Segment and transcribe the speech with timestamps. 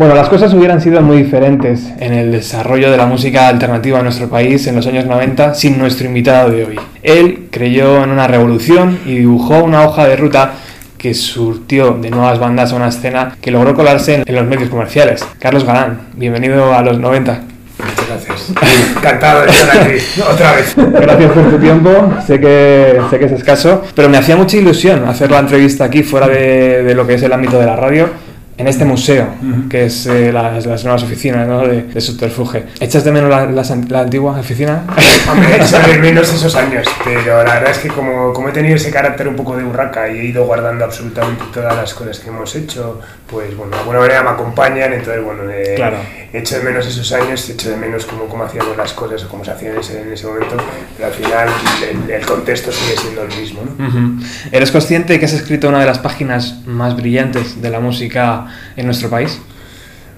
[0.00, 4.04] Bueno, las cosas hubieran sido muy diferentes en el desarrollo de la música alternativa en
[4.04, 6.80] nuestro país en los años 90 sin nuestro invitado de hoy.
[7.02, 10.54] Él creyó en una revolución y dibujó una hoja de ruta
[10.96, 15.22] que surtió de nuevas bandas a una escena que logró colarse en los medios comerciales.
[15.38, 17.42] Carlos Galán, bienvenido a los 90.
[17.78, 18.52] Muchas gracias.
[18.96, 19.98] Encantado de estar aquí
[20.32, 20.74] otra vez.
[20.76, 21.90] Gracias por tu tiempo.
[22.26, 26.02] Sé que, sé que es escaso, pero me hacía mucha ilusión hacer la entrevista aquí
[26.02, 28.29] fuera de, de lo que es el ámbito de la radio
[28.60, 29.26] en este museo,
[29.70, 31.66] que es eh, las, las, nuevas oficinas ¿no?
[31.66, 32.64] de, de, Subterfuge.
[32.78, 34.84] ¿Echas de menos la, la, la antigua oficina?
[35.30, 38.76] Hombre, echo de menos esos años, pero la verdad es que como, como he tenido
[38.76, 42.28] ese carácter un poco de urraca y he ido guardando absolutamente todas las cosas que
[42.28, 45.98] hemos hecho, pues bueno, de alguna manera me acompañan, entonces bueno, eh, claro.
[46.32, 49.44] echo de menos esos años, echo de menos cómo, cómo hacíamos las cosas o cómo
[49.44, 50.56] se hacían en ese, en ese momento,
[50.96, 51.48] pero al final
[51.88, 53.62] el, el, contexto sigue siendo el mismo.
[53.64, 53.84] ¿no?
[53.84, 54.26] Uh -huh.
[54.50, 58.46] ¿Eres consciente de que has escrito una de las páginas más brillantes de la música
[58.76, 59.40] en nuestro país?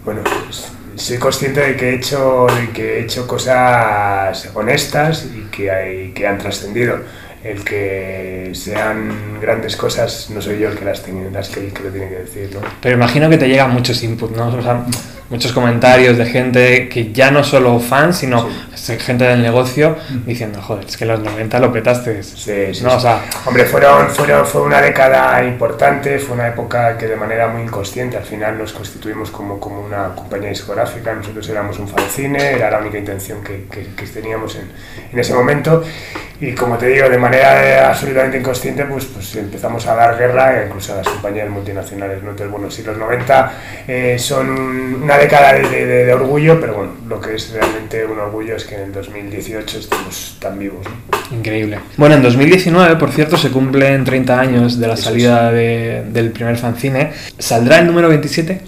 [0.04, 5.50] Bueno, pues, soy consciente de que he hecho, de que he hecho cosas honestas y
[5.50, 6.98] que, hay, que han trascendido.
[7.44, 11.72] El que sean grandes cosas no soy yo el que las, tiene, las que, el
[11.72, 12.60] que lo tiene que decir, ¿no?
[12.80, 14.48] Pero imagino que te llegan muchos inputs, ¿no?
[14.48, 14.86] O sea,
[15.32, 18.98] muchos comentarios de gente que ya no solo fans, sino sí.
[18.98, 22.22] gente del negocio diciendo, joder, es que los 90 lo petaste.
[22.22, 22.96] Sí, sí, no.
[22.96, 27.48] O sea, Hombre, fueron, fueron, fue una década importante, fue una época que de manera
[27.48, 32.52] muy inconsciente al final nos constituimos como, como una compañía discográfica, nosotros éramos un fanzine,
[32.52, 34.70] era la única intención que, que, que teníamos en,
[35.12, 35.82] en, ese momento
[36.40, 40.92] y como te digo, de manera absolutamente inconsciente pues, pues empezamos a dar guerra incluso
[40.92, 42.22] a las compañías multinacionales.
[42.22, 42.30] ¿no?
[42.30, 43.52] Entonces, bueno, si los 90
[43.86, 48.18] eh, son una década de, de, de, orgullo, pero bueno, lo que es realmente un
[48.18, 50.84] orgullo es que en el 2018 estemos tan vivos.
[50.84, 51.36] ¿no?
[51.36, 51.78] Increíble.
[51.96, 56.30] Bueno, en 2019, por cierto, se cumplen 30 años de la Eso salida de, del
[56.30, 57.12] primer fanzine.
[57.38, 58.60] ¿Saldrá el número 27?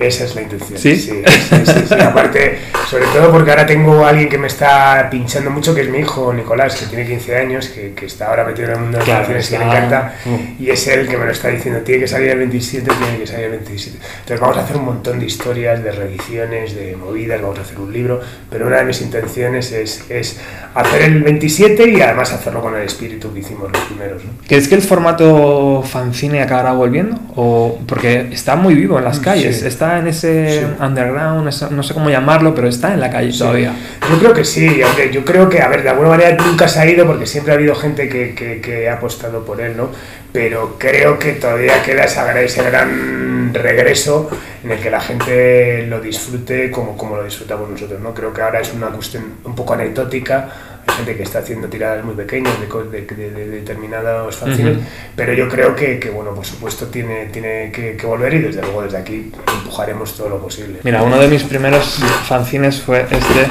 [0.00, 0.78] Esa es la intención.
[0.78, 0.96] ¿Sí?
[0.96, 1.94] Sí, sí, sí, sí.
[2.00, 5.90] Aparte, sobre todo porque ahora tengo a alguien que me está pinchando mucho, que es
[5.90, 8.92] mi hijo Nicolás, que tiene 15 años, que, que está ahora metido en el mundo
[8.92, 10.14] de las claro, canciones y le encanta.
[10.58, 13.26] Y es él que me lo está diciendo, tiene que salir el 27, tiene que
[13.26, 13.98] salir el 27.
[13.98, 17.78] Entonces vamos a hacer un montón de historias, de reediciones, de movidas, vamos a hacer
[17.78, 20.40] un libro, pero una de mis intenciones es, es
[20.74, 24.24] hacer el 27 y además hacerlo con el espíritu que hicimos los primeros.
[24.24, 24.30] ¿no?
[24.48, 27.18] ¿Crees que el formato fanzine acabará volviendo?
[27.36, 29.66] O porque está muy vivo en las calles, sí.
[29.90, 30.82] Está en ese sí.
[30.82, 33.38] underground, no sé cómo llamarlo, pero está en la calle sí.
[33.38, 33.74] todavía.
[34.10, 36.80] Yo creo que sí, aunque yo creo que, a ver, de alguna manera nunca se
[36.80, 39.90] ha ido porque siempre ha habido gente que, que, que ha apostado por él, ¿no?
[40.32, 44.30] Pero creo que todavía queda esa, ese gran regreso
[44.62, 48.14] en el que la gente lo disfrute como, como lo disfrutamos nosotros, ¿no?
[48.14, 50.48] Creo que ahora es una cuestión un poco anecdótica,
[50.90, 54.84] gente que está haciendo tiradas muy pequeñas de, de, de, de determinados fanzines, uh -huh.
[55.16, 58.62] pero yo creo que, que, bueno, por supuesto tiene, tiene que, que, volver y desde
[58.62, 60.78] luego desde aquí empujaremos todo lo posible.
[60.82, 63.48] Mira, uno de mis primeros fanzines fue este,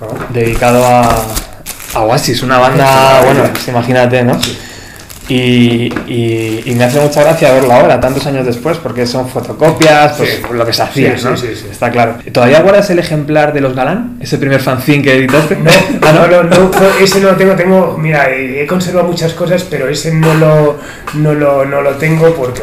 [0.00, 0.08] ¿no?
[0.30, 1.26] dedicado a,
[1.94, 4.40] a Oasis, una banda, bueno, pues imagínate, ¿no?
[4.42, 4.58] Sí.
[5.28, 10.14] Y, y, y, me hace mucha gracia verlo ahora, tantos años después, porque son fotocopias,
[10.16, 10.42] pues sí.
[10.50, 11.36] lo que se hacía, sí, ¿no?
[11.36, 12.16] Sí, Está claro.
[12.32, 14.16] ¿Todavía guardas el ejemplar de los Galán?
[14.22, 15.56] ¿Ese primer fanzine que editaste?
[15.56, 15.70] No,
[16.02, 19.64] ah, no, no, no, no, ese no lo tengo, tengo, mira, he conservado muchas cosas,
[19.64, 20.78] pero ese no lo,
[21.12, 22.62] no lo, no lo tengo porque,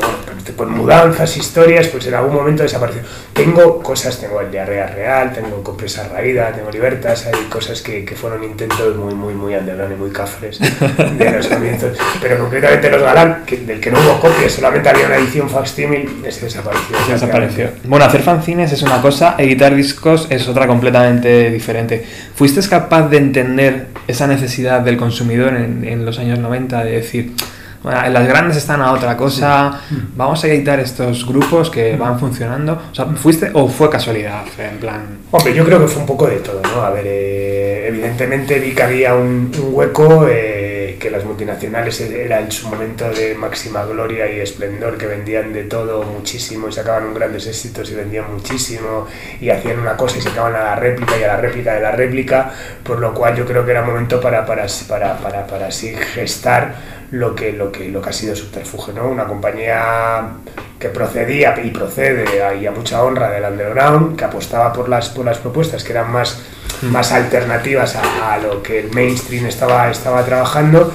[0.56, 3.02] por mudanzas, historias, pues en algún momento desapareció.
[3.34, 8.16] Tengo cosas, tengo el diarrea real, tengo compresa raída, tengo libertas, hay cosas que, que
[8.16, 10.60] fueron intentos muy, muy, muy underground y muy cafres
[11.18, 15.06] de los comienzos, pero concretamente los Galán, que, del que no hubo copias, solamente había
[15.06, 16.98] una edición facsimil, ese desapareció.
[17.08, 17.70] Desapareció.
[17.84, 22.06] Bueno, hacer fanzines es una cosa, editar discos es otra completamente diferente.
[22.36, 27.34] ¿Fuiste capaz de entender esa necesidad del consumidor en, en los años 90 de decir,
[27.86, 29.82] las grandes están a otra cosa,
[30.16, 32.74] vamos a editar estos grupos que van funcionando.
[32.92, 34.44] O sea, ¿fuiste o fue casualidad?
[34.58, 35.02] En plan.
[35.32, 36.82] Hombre, yo creo que fue un poco de todo, ¿no?
[36.82, 40.55] A ver, eh, evidentemente vi que había un, un hueco, eh,
[41.00, 45.64] que las multinacionales era en su momento de máxima gloria y esplendor, que vendían de
[45.64, 49.08] todo muchísimo y sacaban grandes éxitos y vendían muchísimo
[49.40, 51.92] y hacían una cosa y sacaban a la réplica y a la réplica de la
[51.92, 52.52] réplica,
[52.84, 56.76] por lo cual yo creo que era momento para, para, para, para, para así gestar
[57.12, 59.08] lo que, lo que, lo que ha sido Subterfuge, ¿no?
[59.08, 60.38] Una compañía
[60.80, 62.26] que procedía y procede
[62.60, 66.12] y a mucha honra del underground, que apostaba por las, por las propuestas que eran
[66.12, 66.42] más,
[66.84, 70.94] más alternativas a, a, lo que el mainstream estaba, estaba trabajando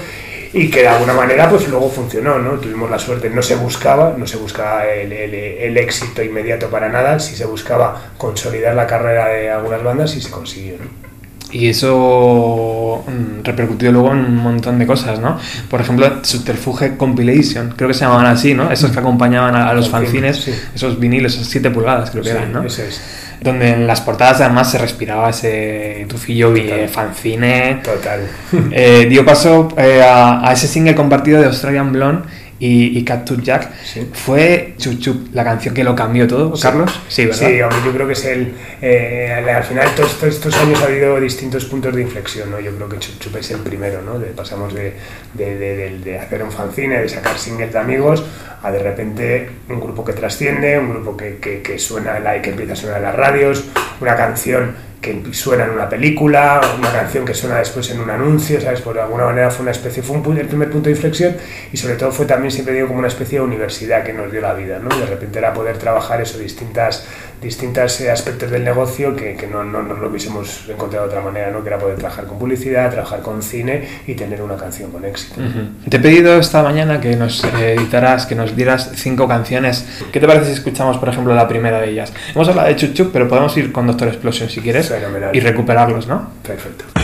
[0.53, 2.53] y que de alguna manera pues luego funcionó, ¿no?
[2.59, 6.89] Tuvimos la suerte, no se buscaba, no se buscaba el, el, el éxito inmediato para
[6.89, 11.11] nada, si se buscaba consolidar la carrera de algunas bandas y se consiguió, ¿no?
[11.53, 15.37] Y eso mm, repercutió luego en un montón de cosas, ¿no?
[15.69, 18.71] Por ejemplo, Subterfuge Compilation, creo que se llamaban así, ¿no?
[18.71, 20.55] Esos que acompañaban a, a los fanzines, Sí.
[20.75, 22.63] esos vinilos, esos 7 pulgadas creo que Sí, eran, ¿no?
[22.65, 23.01] eso es.
[23.41, 26.89] Donde en las portadas además se respiraba ese tufillo Total.
[26.89, 27.81] fanzine.
[27.83, 28.29] Total.
[28.73, 32.29] Eh, dio paso eh, a, a ese single compartido de Australian Blonde
[32.61, 33.05] y, y
[33.43, 33.73] Jack.
[33.83, 34.09] Sí.
[34.13, 36.63] Fue Chup Chup la canción que lo cambió todo, Sí.
[36.63, 37.01] Carlos.
[37.09, 37.39] Sí, ¿verdad?
[37.49, 38.55] Sí, hombre, yo creo que es el.
[38.83, 42.61] eh, al- al final, todos, todos estos años ha habido distintos puntos de inflexión, ¿no?
[42.61, 44.19] Yo creo que Chup Chup es el primero, ¿no?
[44.19, 44.93] De- pasamos de,
[45.35, 48.25] de, de- de- de hacer un fanzine, de sacar singles de amigos,
[48.63, 52.43] a de repente un grupo que trasciende, un grupo que, que, que suena en la,
[52.43, 53.65] que empieza a sonar en las radios,
[54.01, 58.61] una canción que suena en una película, una canción que suena después en un anuncio,
[58.61, 58.83] ¿sabes?
[58.83, 61.37] Por alguna manera fue una especie, fue un el primer punto de inflexión
[61.73, 64.41] y sobre todo fue también, siempre digo, como una especie de universidad que nos dio
[64.41, 64.95] la vida, ¿no?
[64.95, 67.07] De repente era poder trabajar eso, distintas,
[67.43, 71.51] distintos aspectos del negocio que, que no, no, no lo hubiésemos encontrado de otra manera,
[71.51, 71.63] ¿no?
[71.63, 75.41] Que era poder trabajar con publicidad, trabajar con cine y tener una canción con éxito.
[75.41, 75.91] Ujú.
[75.91, 79.87] Te he pedido esta mañana que nos eh, editaras, que nos dieras cinco canciones.
[80.13, 82.13] ¿Qué te parece si escuchamos, por ejemplo, la primera de ellas?
[82.35, 85.35] Hemos hablado de Chup, pero podemos ir con Doctor Explosion si quieres Fenomenal.
[85.35, 86.31] y recuperarlos, ¿no?
[86.47, 87.00] Perfecto.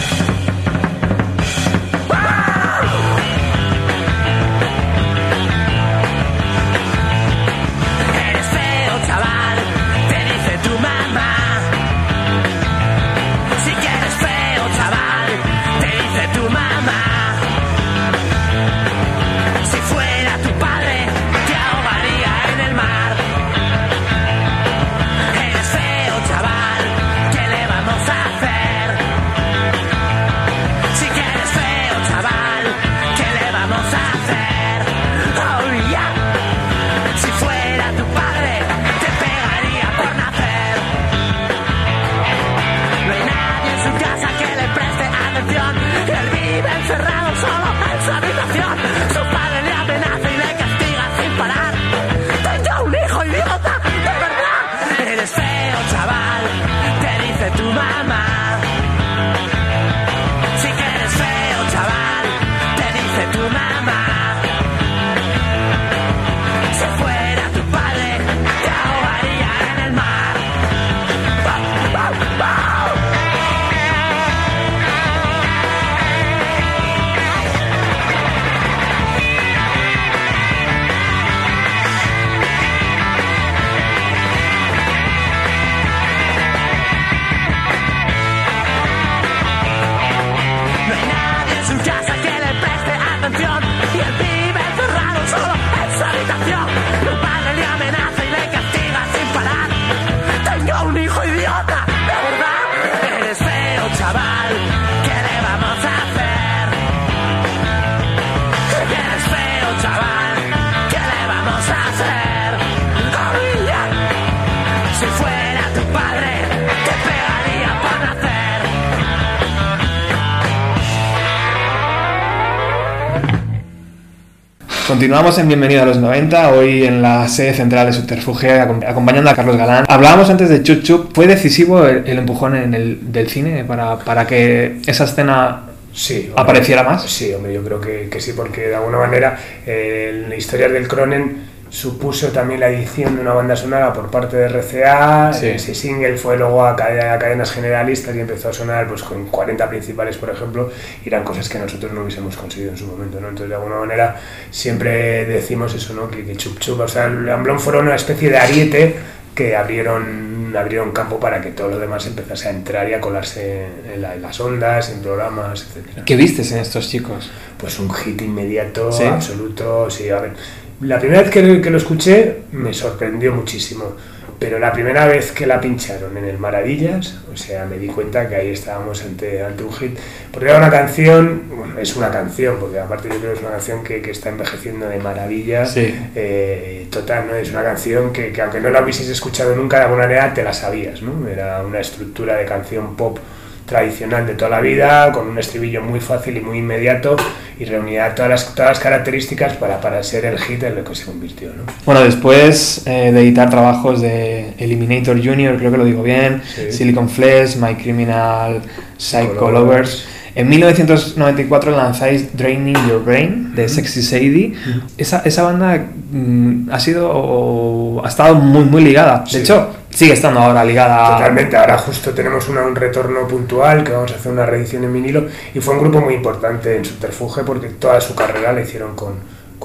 [125.07, 129.31] Continuamos en Bienvenido a los 90, hoy en la sede central de Subterfuge, acom- acompañando
[129.31, 129.85] a Carlos Galán.
[129.87, 134.01] Hablábamos antes de Chup Chup, ¿fue decisivo el, el empujón en el, del cine para,
[134.01, 135.61] para que esa escena
[135.93, 136.25] Sí.
[136.31, 136.43] hombre.
[136.43, 137.05] apareciera más?
[137.05, 140.89] Sí, hombre, yo creo que, que sí, porque de alguna manera eh, la historia del
[140.89, 141.37] Cronen
[141.77, 145.31] supuso también la edición de una banda sonora por parte de RCA.
[145.35, 145.49] Sí.
[145.49, 149.27] Ese single fue luego a, cade- a cadenas generalistas y empezó a sonar pues con
[149.27, 150.71] 40 principales, por ejemplo,
[151.05, 153.21] y eran cosas que nosotros no hubiésemos conseguido en su momento.
[153.21, 153.29] ¿no?
[153.29, 154.17] Entonces, de alguna manera,
[154.51, 156.11] siempre decimos eso, ¿no?
[156.11, 158.97] que, que Chup Chup, o sea, el Amblón fueron una especie de ariete
[159.35, 163.67] que abrieron, abrieron campo para que todo lo demás empezase a entrar y a colarse
[163.93, 166.05] en, la- en las ondas, en programas, etc.
[166.07, 167.31] ¿Qué vistes en estos chicos?
[167.59, 169.05] Pues un hit inmediato, ¿Sí?
[169.05, 169.91] absoluto.
[169.91, 170.33] Sí, a ver.
[170.81, 173.95] La primera vez que, que lo escuché me sorprendió muchísimo.
[174.39, 178.29] Pero la primera vez que la pincharon en el Maravillas, o sea, me di cuenta
[178.29, 179.99] que ahí estábamos ante, ante un hit.
[180.31, 183.53] Porque era una canción, bueno, es una canción, porque aparte yo creo que es una
[183.53, 185.65] canción que, que está envejeciendo de maravilla.
[185.65, 185.95] Sí.
[186.15, 187.35] Eh, total, ¿no?
[187.35, 190.43] Es una canción que, que aunque no la hubieses escuchado nunca, de alguna manera te
[190.43, 191.27] la sabías, ¿no?
[191.27, 193.19] Era una estructura de canción pop
[193.67, 197.17] tradicional de toda la vida, con un estribillo muy fácil y muy inmediato,
[197.59, 200.95] y reunía todas las, todas las características para, para ser el hit en lo que
[200.95, 201.65] se convirtió, ¿no?
[201.85, 206.73] Bueno, después eh, de editar trabajos de Eliminator Junior, creo que lo digo bien, Sí.
[206.73, 208.63] Silicon Flesh, My Criminal
[208.97, 210.07] Psycho Psycho Lovers,
[210.37, 214.53] En 1994 lanzáis Draining Your Brain de Sexy Sadie.
[214.99, 219.21] esa, esa banda mm, ha sido ha estado muy muy ligada.
[219.25, 219.39] De Sí.
[219.39, 221.17] hecho, sigue estando ahora ligada.
[221.17, 224.93] Totalmente, ahora justo tenemos una- un retorno puntual que vamos a hacer una reedición en
[224.93, 225.25] vinilo
[225.55, 229.15] y fue un grupo muy importante en Subterfuge porque toda su carrera la hicieron con,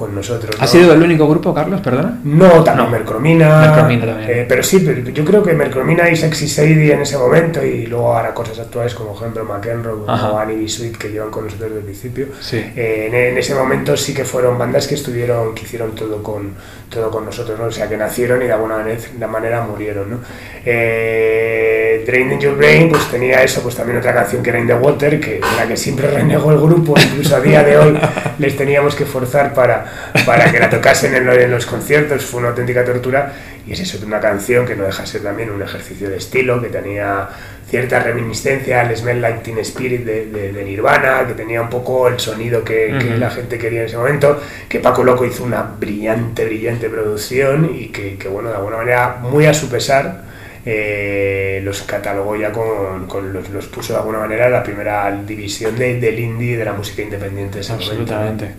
[0.02, 0.56] con nosotros.
[0.58, 0.66] ¿Ha ¿no?
[0.66, 1.80] sido el único grupo, Carlos?
[1.80, 2.18] Perdona.
[2.24, 2.90] No, también No.
[2.90, 3.60] Mercromina.
[3.60, 4.30] Mercromina también.
[4.30, 7.86] eh, pero sí, pero yo creo que Mercromina y Sexy Sadie en ese momento y
[7.86, 10.32] luego ahora cosas actuales como por ejemplo McEnroe Ajá.
[10.32, 10.68] o Annie B.
[10.68, 12.26] Sweet que llevan con nosotros desde el principio.
[12.40, 12.56] Sí.
[12.56, 16.54] Eh, en, en ese momento sí que fueron bandas que estuvieron, que hicieron todo con,
[16.90, 17.66] todo con nosotros, ¿no?
[17.66, 20.18] O sea, que nacieron y de alguna manera, de manera murieron, ¿no?
[20.64, 24.66] Eh, Drain in Your Brain, pues tenía eso, pues también otra canción que era In
[24.66, 27.98] the Water, que la que siempre renegó el grupo, incluso a día de hoy
[28.38, 29.84] les teníamos que forzar para,
[30.26, 33.32] para que la tocasen en, lo- en los conciertos, fue una auténtica tortura,
[33.66, 36.60] y es eso, una canción que no deja de ser también un ejercicio de estilo,
[36.60, 37.28] que tenía
[37.68, 42.08] cierta reminiscencia al Smell Like Teen Spirit de, de- de Nirvana, que tenía un poco
[42.08, 46.44] el sonido que, la gente quería en ese momento, que Paco Loco hizo una brillante,
[46.44, 50.22] brillante producción y que, que, bueno, de alguna manera, muy a su pesar,
[50.64, 55.10] eh, los catalogó ya con, con los, los puso de alguna manera en la primera
[55.26, 57.56] división de- del indie de la música independiente.
[57.56, 57.92] de ese momento.
[57.92, 58.54] Absolutamente.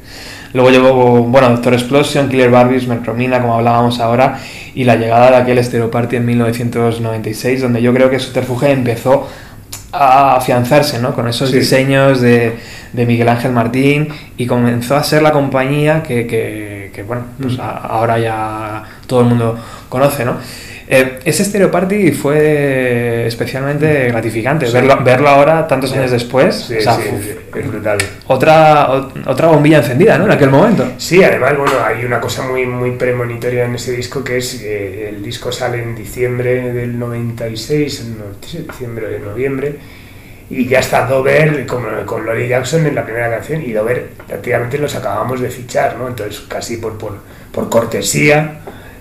[0.54, 4.40] Luego llegó, bueno, Doctor Explosion, Killer Barbies, Mercromina, como hablábamos ahora,
[4.76, 9.28] y la llegada de aquel Stereo Party en 1996, donde yo creo que Subterfuge empezó
[9.92, 11.14] a afianzarse, ¿no?
[11.14, 11.60] Con esos Sí.
[11.60, 12.54] diseños de,
[12.94, 17.58] de Miguel Ángel Martín y comenzó a ser la compañía que, que- que, bueno, pues
[17.58, 17.62] Mm.
[17.62, 19.58] a- ahora ya todo el mundo
[19.90, 20.38] conoce, ¿no?
[20.88, 24.74] Eh, ese Stereo Party fue especialmente gratificante, Sí.
[24.74, 25.98] verlo, verlo ahora, tantos Sí.
[25.98, 26.56] años después.
[26.68, 26.98] Sí, o sea,
[27.56, 27.98] es brutal.
[28.28, 30.26] otra, ot- otra bombilla encendida, ¿no?
[30.26, 30.86] En aquel momento.
[30.98, 35.10] Sí, además, bueno, hay una cosa muy, muy premonitoria en ese disco que es eh,
[35.10, 38.24] el disco sale en diciembre del 96, en no
[38.68, 39.76] diciembre de noviembre,
[40.50, 44.78] y ya está Dover con, con Lori Jackson en la primera canción, y Dover prácticamente
[44.78, 46.08] los acabamos de fichar, ¿no?
[46.10, 47.18] Entonces, casi por, por,
[47.52, 48.60] por cortesía,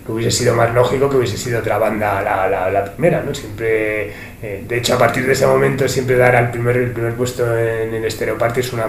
[0.08, 3.34] hubiese sido más lógico que hubiese sido otra banda la, la, la primera, ¿no?
[3.34, 4.10] Siempre,
[4.42, 7.56] eh, de hecho, a partir de ese momento, siempre dar al primer, el primer puesto
[7.56, 8.86] en, en Stereo Party es una,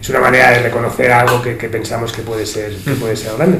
[0.00, 3.36] es una manera de reconocer algo que, que pensamos que puede ser que puede ser
[3.36, 3.58] grande.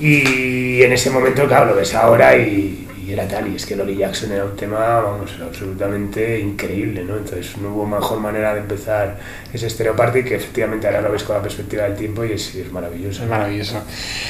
[0.00, 3.76] Y en ese momento, claro, lo ves ahora y, y era tal, y es que
[3.76, 7.16] Lolly Jackson era un tema, vamos, absolutamente increíble, ¿no?
[7.16, 9.16] Entonces no hubo mejor manera de empezar
[9.52, 12.54] ese Stereo Party que efectivamente ahora lo ves con la perspectiva del tiempo y es,
[12.54, 13.22] es maravilloso.
[13.22, 13.82] Es maravilloso.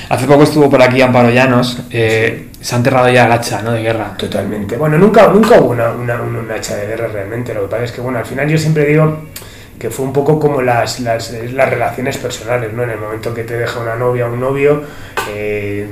[0.09, 1.79] Hace poco estuvo por aquí Amparo Llanos.
[1.91, 3.73] eh, Se ha enterrado ya el hacha, ¿no?
[3.73, 4.17] De guerra.
[4.17, 4.77] Totalmente.
[4.77, 7.55] Bueno, nunca, nunca hubo una, una, una, hacha de guerra realmente.
[7.55, 9.25] Lo que pasa es que, bueno, al final yo siempre digo
[9.79, 12.85] que fue un poco como las, las, las relaciones personales, ¿no?
[12.85, 14.83] En el momento que te deja una novia o un novio,
[15.31, 15.87] eh,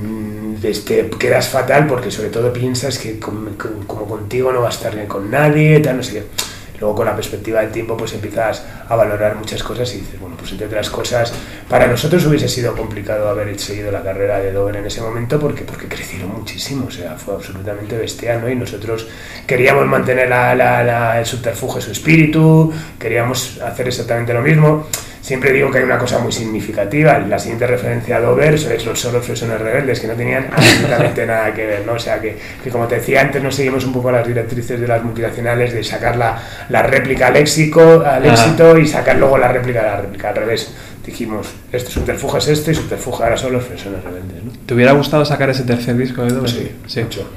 [0.62, 5.06] este, quedas fatal porque sobre todo piensas que como contigo no va a estar bien
[5.06, 6.52] con nadie, tal, no sé qué.
[6.82, 10.34] Luego con la perspectiva del tiempo pues empiezas a valorar muchas cosas y dices, bueno,
[10.36, 11.32] pues entre otras cosas,
[11.68, 15.62] para nosotros hubiese sido complicado haber seguido la carrera de Dover en ese momento porque,
[15.62, 18.50] porque crecieron muchísimo, o sea, fue absolutamente bestial, ¿no?
[18.50, 19.06] Y nosotros
[19.46, 24.88] queríamos mantener la, el subterfugio su espíritu, queríamos hacer exactamente lo mismo.
[25.22, 28.98] Siempre digo que hay una cosa muy significativa, la siguiente referencia a Dover es los
[28.98, 31.92] solos fresones rebeldes, que no tenían absolutamente nada que ver, ¿no?
[31.92, 34.88] O sea, que, que como te decía antes, no seguimos un poco las directrices de
[34.88, 39.46] las multinacionales de sacar la, la réplica al, éxito, al éxito y sacar luego la
[39.46, 40.74] réplica de la réplica, al revés.
[41.06, 44.52] Dijimos, este subterfugio es este y subterfugio ahora son los fresones rebeldes, ¿no?
[44.66, 46.50] ¿Te hubiera gustado sacar ese tercer disco de Dover?
[46.50, 47.28] Sí, mucho.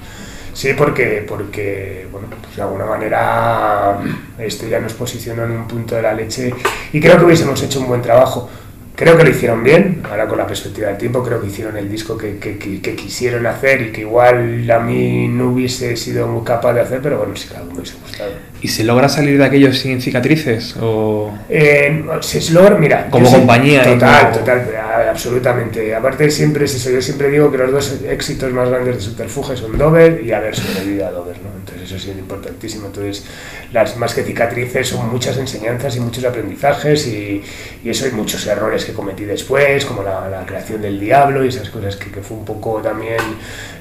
[0.55, 3.97] Sí, porque, porque bueno, pues de alguna manera
[4.39, 6.53] esto ya nos posicionó en un punto de la leche
[6.93, 8.49] y creo que hubiésemos hecho un buen trabajo.
[8.95, 11.91] Creo que lo hicieron bien, ahora con la perspectiva del tiempo, creo que hicieron el
[11.91, 16.25] disco que, que- que- que quisieron hacer y que igual a mí no hubiese sido
[16.27, 18.31] muy capaz de hacer, pero bueno, sí algo me hubiese gustado.
[18.61, 20.77] ¿Y se logra salir de aquello sin cicatrices?
[20.79, 23.07] ¿O Eh, se logra, mira.
[23.09, 24.65] Como yo sé- compañía y Total, como- total,
[25.09, 25.93] absolutamente.
[25.95, 26.89] Aparte, siempre es eso.
[26.89, 30.55] Yo siempre digo que los dos éxitos más grandes de Subterfuge son Dover y haber
[30.55, 31.49] sobrevivido a Dover, ¿no?
[31.57, 32.87] Entonces, eso sí es importantísimo.
[32.87, 33.25] Entonces,
[33.71, 37.43] las más que cicatrices son muchas enseñanzas y muchos aprendizajes y,
[37.83, 41.49] y eso hay muchos errores que cometí después, como la, la creación del diablo y
[41.49, 43.17] esas cosas que, que fue un poco también.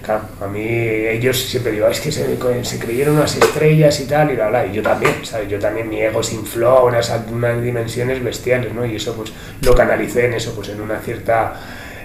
[0.08, 2.24] a mí, ellos siempre digo, es que se,
[2.64, 4.66] se creyeron unas estrellas y tal, y bla, bla.
[4.66, 5.48] Y yo también, ¿sabes?
[5.48, 8.84] Yo también, mi ego se infló a unas, unas dimensiones bestiales, ¿no?
[8.84, 11.54] Y eso, pues, lo canalicé en eso, pues, en una cierta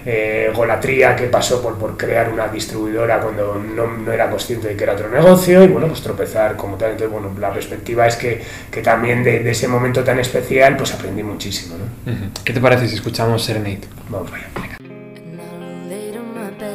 [0.04, 4.76] eh, golatría que pasó por, por crear una distribuidora cuando no, no era consciente de
[4.76, 6.92] que era otro negocio y bueno, pues tropezar como tal.
[6.92, 10.94] Entonces, bueno, la perspectiva es que, que también de, de ese momento tan especial, pues
[10.94, 12.12] aprendí muchísimo, ¿no?
[12.44, 13.80] ¿Qué te parece si escuchamos Serenade?
[14.08, 14.46] Vamos allá.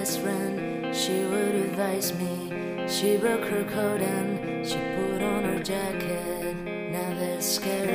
[0.06, 0.94] Friend,
[2.88, 6.56] she broke her coat and she put on her jacket.
[6.92, 7.90] Now they're scared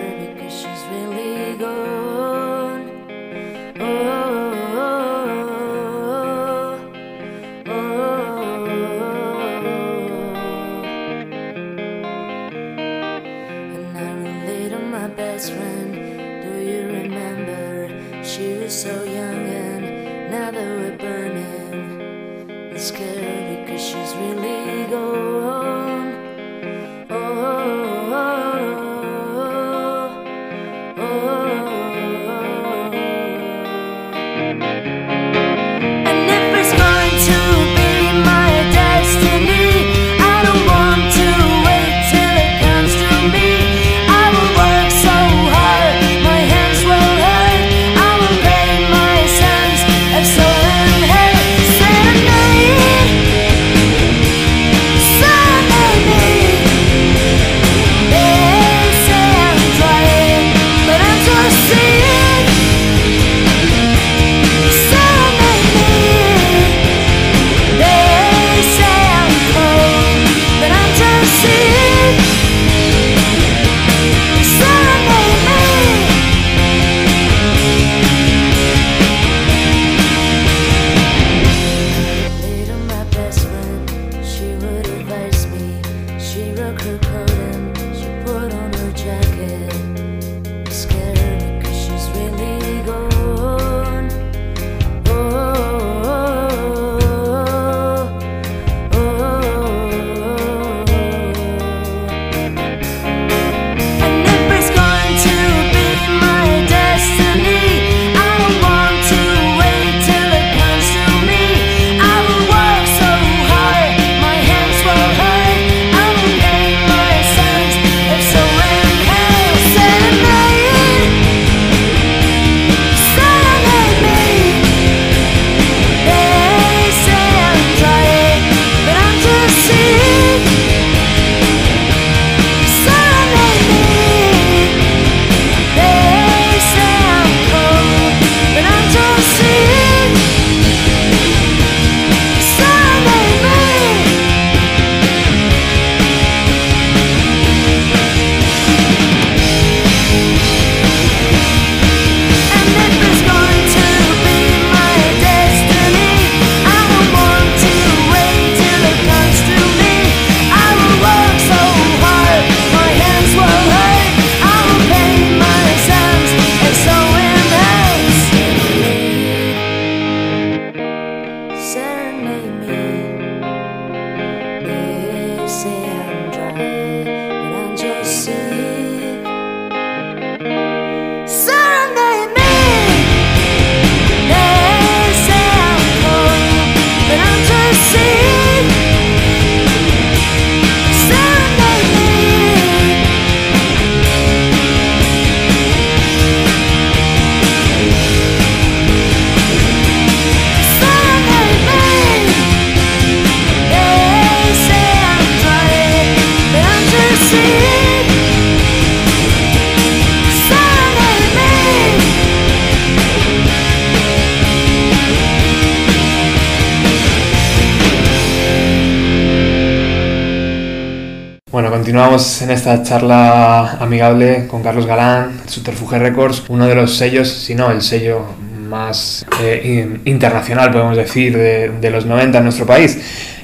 [221.81, 227.55] continuamos en esta charla amigable con Carlos Galán, Subterfuge Records, uno de los sellos, si
[227.55, 228.21] no el sello
[228.69, 232.99] más eh, in- internacional, podemos decir, de, de los 90 en nuestro país.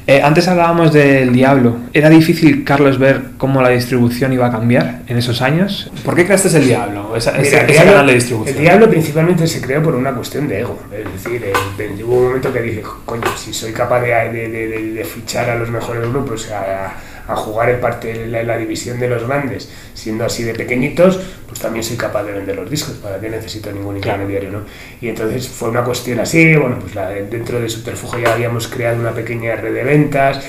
[0.06, 1.78] Eh, antes hablábamos del Diablo.
[1.94, 5.90] ¿Era difícil, Carlos, ver cómo la distribución iba a cambiar en esos años?
[6.04, 8.54] ¿Por qué creaste el Diablo, esa, Mira, esa- el ese diablo- canal de distribución?
[8.56, 10.78] El diablo principalmente se creó por una cuestión de ego.
[10.92, 15.04] Es decir, eh, hubo un momento que dije, coño, si soy capaz de- de- de
[15.04, 19.08] fichar a los mejores grupos a, a jugar en parte de la, la división de
[19.08, 22.94] los grandes, siendo así de pequeñitos, pues también soy capaz de vender los discos.
[22.98, 24.22] ¿Para qué necesito ningún Claro.
[24.22, 24.60] intermediario?
[24.60, 24.64] ¿no?
[25.00, 26.54] Y entonces fue una cuestión así.
[26.54, 30.44] Bueno, pues la- dentro de Subterfuge ya habíamos creado una pequeña red de ventas.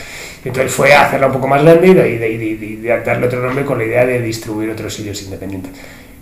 [0.45, 2.75] Entonces fue a hacerla un poco más grande y de, y de- y de- y
[2.75, 5.71] de darle otro nombre con la idea de distribuir otros sellos independientes.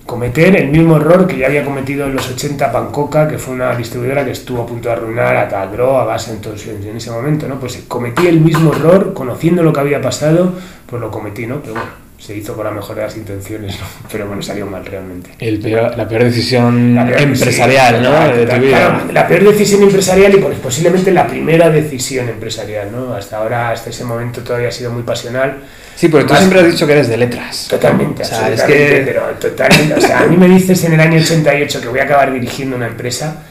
[0.05, 3.75] Cometer el mismo error que ya había cometido en los 80 Pancoca, que fue una
[3.75, 7.47] distribuidora que estuvo a punto de arruinar a Tagro, a Base entonces, en ese momento,
[7.47, 7.59] ¿no?
[7.59, 10.53] Pues cometí el mismo error, conociendo lo que había pasado,
[10.85, 11.59] pues lo cometí, ¿no?
[11.59, 13.85] Pero bueno, se hizo con la mejor de las intenciones, ¿no?
[14.11, 15.29] Pero bueno, salió mal realmente.
[15.39, 18.09] El peor- la peor decisión La peor- empresarial, sí, ¿no?
[18.09, 19.05] claro, de tu claro, vida.
[19.13, 23.13] la peor decisión empresarial y pues, posiblemente la primera decisión empresarial, ¿no?
[23.13, 25.57] Hasta ahora, hasta ese momento todavía ha sido muy pasional.
[25.95, 27.67] Sí, porque tú Más- siempre has dicho que eres de letras.
[27.69, 29.93] Totalmente, O sea, es absolutamente, que- pero totalmente.
[29.93, 32.75] O sea, a mí me dices en el año 88 que voy a acabar dirigiendo
[32.75, 33.43] una empresa,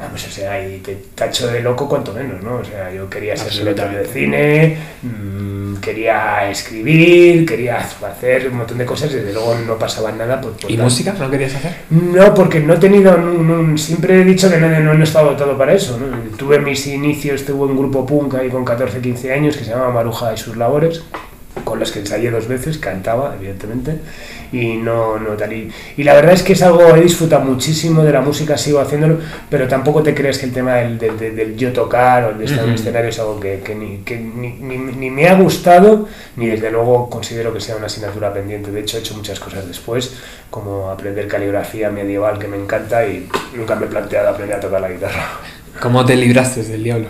[0.00, 2.56] vamos, o sea, y te tacho de loco cuanto menos, ¿no?
[2.56, 5.33] O sea, yo quería ser director de cine, mm,
[5.84, 10.40] quería escribir, quería hacer un montón de cosas desde luego no pasaba nada.
[10.40, 10.84] Por, por ¿Y tal.
[10.84, 11.14] música?
[11.18, 11.74] ¿No querías hacer?
[11.90, 15.56] No, porque no he tenido, un- siempre he dicho que no, no, he estado todo
[15.58, 15.98] para eso.
[15.98, 16.06] ¿no?
[16.36, 19.92] Tuve mis inicios, tuve un grupo punk ahí con 14, 15 años que se llamaba
[19.92, 21.02] Maruja y sus labores,
[21.64, 23.96] con los que ensayé dos veces, cantaba, evidentemente,
[24.52, 25.52] y no, no tal.
[25.52, 28.80] Y, y la verdad es que es algo, he disfrutado muchísimo de la música, sigo
[28.80, 29.18] haciéndolo,
[29.50, 32.38] pero tampoco te crees que el tema del, del- del- del yo tocar o el
[32.38, 35.26] de estar en un escenario es algo que, que ni, que ni, ni- ni me
[35.28, 38.70] ha gustado, ni desde luego considero que sea una asignatura pendiente.
[38.70, 40.14] De hecho, he hecho muchas cosas después,
[40.50, 44.80] como aprender caligrafía medieval, que me encanta, y nunca me he planteado aprender a tocar
[44.80, 45.24] la guitarra.
[45.80, 47.08] ¿Cómo te libraste del diablo?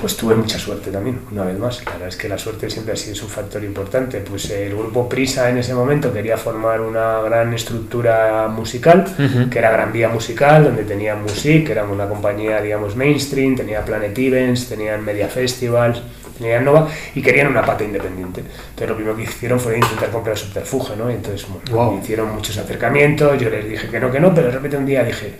[0.00, 1.84] Pues tuve mucha suerte también, una vez más.
[1.84, 4.18] La verdad es que la suerte siempre ha sido un factor importante.
[4.18, 9.48] Pues el grupo Prisa en ese momento quería formar una gran estructura musical, Ujú.
[9.48, 13.84] que era Gran Vía Musical, donde tenían Music, que era una compañía, digamos, mainstream, tenía
[13.84, 16.02] Planet Events, tenían Media Festivals,
[16.36, 18.40] tenían Nova, y querían una pata independiente.
[18.40, 21.08] Entonces lo primero que hicieron fue intentar comprar subterfuge, ¿no?
[21.12, 22.00] Y entonces Wow.
[22.02, 25.04] hicieron muchos acercamientos, yo les dije que no, que no, pero de repente un día
[25.04, 25.34] dije,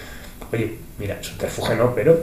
[0.52, 2.16] oye, mira, subterfuge no, pero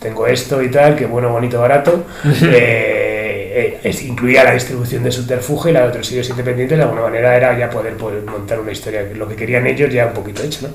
[0.00, 2.04] tengo esto y tal, que bueno, bonito, barato.
[3.52, 6.78] Eh, eh, incluía la distribución de Subterfuge y la de otros sitios independientes.
[6.78, 10.06] De alguna manera era ya poder, poder montar una historia, lo que querían ellos ya
[10.06, 10.74] un poquito hecho, ¿no?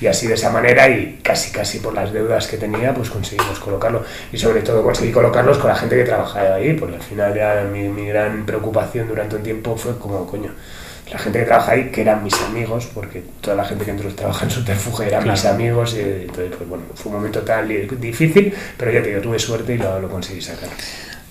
[0.00, 3.60] Y así de esa manera y casi casi por las deudas que tenía, pues conseguimos
[3.60, 4.04] colocarlo.
[4.32, 7.62] Y sobre todo conseguí colocarlos con la gente que trabajaba ahí, porque al final ya
[7.70, 10.50] mi, mi gran preocupación durante un tiempo fue como, coño,
[11.12, 14.08] la gente que trabaja ahí, que eran mis amigos, porque toda la gente que entró
[14.14, 15.56] trabaja en Subterfuge eran mis Claro.
[15.56, 17.68] amigos, y entonces, pues bueno, fue un momento tan
[18.00, 20.68] difícil, pero ya te digo, tuve suerte y lo, lo conseguí sacar.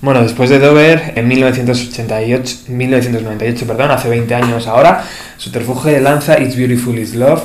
[0.01, 5.03] Bueno, después de Dover, en 1988, 1998, perdón, hace 20 años ahora,
[5.37, 7.41] Subterfuge lanza It's Beautiful Is Love.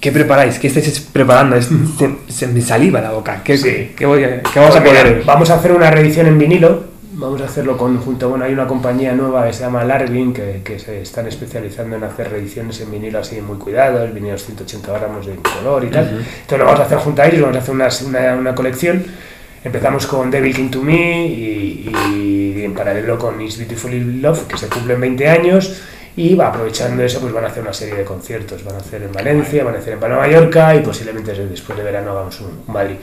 [0.00, 0.58] ¿Qué preparáis?
[0.58, 1.56] ¿Qué estáis preparando?
[1.56, 3.40] Es- se, se me saliva la boca.
[3.42, 3.92] ¿Qué, Sí.
[3.96, 5.22] qué voy a- qué vamos a Pues mira, poder?
[5.24, 6.84] Vamos a hacer una reedición en vinilo.
[7.16, 8.28] Vamos a hacerlo conjunto.
[8.28, 12.02] Bueno, hay una compañía nueva que se llama Larvin que, que se están especializando en
[12.02, 16.08] hacer reediciones en vinilo así muy cuidados, vinilos 180 gramos de color y tal.
[16.08, 19.04] Entonces lo vamos a hacer junto a ellos, vamos a hacer una, una, una colección.
[19.62, 24.58] Empezamos con Devil King to Me y, y en paralelo con It's Beautiful Love, que
[24.58, 25.82] se cumplen 20 años.
[26.16, 28.62] Y va aprovechando eso, pues van a hacer una serie de conciertos.
[28.64, 31.84] Van a hacer en Valencia, van a hacer en Palma Mallorca y posiblemente después de
[31.84, 32.96] verano hagamos un Madrid.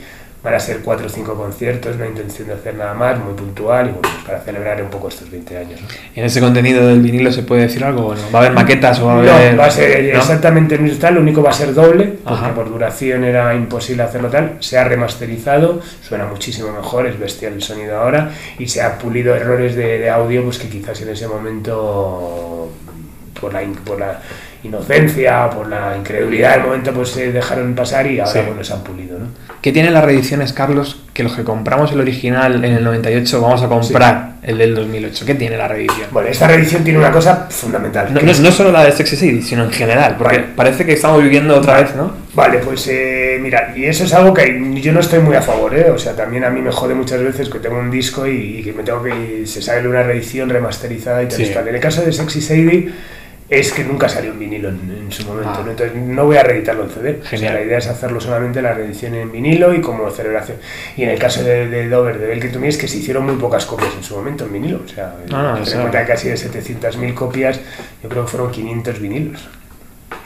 [0.43, 3.36] Van a ser cuatro o cinco conciertos, no hay intención de hacer nada más, muy
[3.36, 5.80] puntual y bueno, para celebrar un poco estos 20 años.
[5.80, 5.88] ¿no?
[6.15, 8.15] ¿En ese contenido del vinilo se puede decir algo?
[8.34, 9.60] ¿Va a haber maquetas o va a No, haber.?
[9.60, 10.17] va a ser ¿no?
[10.19, 12.56] exactamente el mismo tal, lo único va a ser doble, porque Ajá.
[12.56, 14.58] por duración era imposible hacerlo tal.
[14.62, 19.36] Se ha remasterizado, suena muchísimo mejor, es bestial el sonido ahora, y se ha pulido
[19.36, 22.71] errores de, de audio pues que quizás en ese momento,
[23.39, 24.19] por la, por la
[24.63, 28.39] inocencia, por la incredulidad del momento, pues se dejaron pasar y ahora Sí.
[28.45, 29.17] bueno, se han pulido.
[29.19, 29.26] ¿no?
[29.62, 31.02] ¿Qué tienen las reediciones, Carlos?
[31.13, 35.26] Que los que compramos el original en el 98 vamos a comprar el del 2008.
[35.26, 36.08] ¿Qué tiene la reedición?
[36.12, 38.12] Bueno, esta reedición tiene una cosa fundamental.
[38.13, 40.50] No, que no, es- no solo la de Sexy Sadie, sino en general, porque Vale.
[40.56, 42.12] parece que estamos viviendo otra vez, ¿no?
[42.34, 45.76] Vale, pues eh, mira, y eso es algo que yo no estoy muy a favor,
[45.78, 45.91] ¿eh?
[45.91, 48.74] O sea, también a mí me jode muchas veces que tengo un disco y, que
[48.74, 49.45] me tengo que.
[49.45, 51.38] se sale una reedición remasterizada y tal.
[51.38, 51.43] Sí.
[51.43, 51.67] y tal.
[51.67, 52.89] En el caso de Sexy Sadie
[53.51, 55.61] es que nunca salió en vinilo en, en su momento, Ah.
[55.63, 55.71] ¿no?
[55.71, 57.19] Entonces no voy a reeditarlo en CD.
[57.21, 60.57] O sea, la idea es hacerlo solamente la reedición en vinilo y como celebración.
[60.95, 63.25] Y en el caso de, de Dover, de Belkin to Me, es que se hicieron
[63.25, 64.81] muy pocas copias en su momento en vinilo.
[64.83, 67.59] O sea, Ah, eso- en cuenta que casi de 700.000 copias,
[68.01, 69.49] yo creo que fueron 500 vinilos.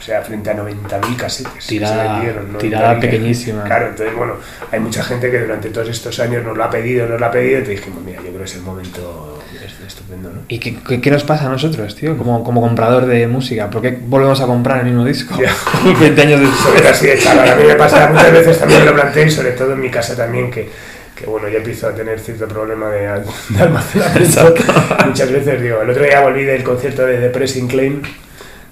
[0.06, 1.52] O sea, frente a 90.000 casetes.
[1.54, 2.58] que se Tirada- vendieron, ¿no?
[2.58, 3.64] tirada que- pequeñísima.
[3.64, 4.34] Claro, entonces, bueno,
[4.70, 7.30] hay mucha gente que durante todos estos años nos lo ha pedido, nos lo ha
[7.32, 10.42] pedido, y te dijimos, mira, yo creo que es el momento es- estupendo, ¿no?
[10.46, 12.16] ¿Y qué, qué- qué nos pasa a nosotros, tío?
[12.16, 13.68] Como, como comprador de música.
[13.68, 15.36] ¿Por qué volvemos a comprar el mismo disco?
[15.42, 15.52] Ya.
[16.00, 16.92] 20 años Sobre después.
[16.92, 19.50] así de chaval, a mí me pasa muchas veces también me lo planteé, y sobre
[19.52, 20.70] todo en mi casa también, que,
[21.16, 23.00] que bueno, ya empiezo a tener cierto problema de,
[23.48, 24.54] de almacenamiento.
[25.06, 28.02] muchas veces digo, el otro día volví del concierto de The Pressing Claim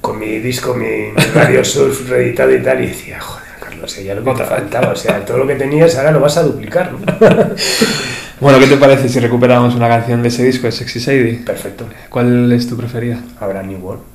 [0.04, 4.14] con mi disco, mi, mi Radio Surf reeditado y tal, y decía, joder, Carlos, ya
[4.14, 6.92] lo que te faltaba, o sea, todo lo que tenías ahora lo vas a duplicar,
[6.92, 7.00] ¿no?
[8.40, 11.40] Bueno, ¿qué te parece si recuperamos una canción de ese disco, de Sexy Sadie?
[11.46, 13.18] Perfecto, ¿Cuál es tu preferida?
[13.40, 14.13] habrá New World.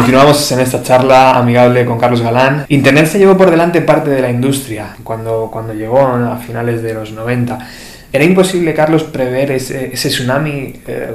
[0.00, 2.64] Continuamos en esta charla amigable con Carlos Galán.
[2.70, 6.94] Internet se llevó por delante parte de la industria cuando, cuando llegó a finales de
[6.94, 7.58] los 90.
[8.10, 10.80] ¿Era imposible, Carlos, prever ese, ese tsunami?
[10.86, 11.14] Eh,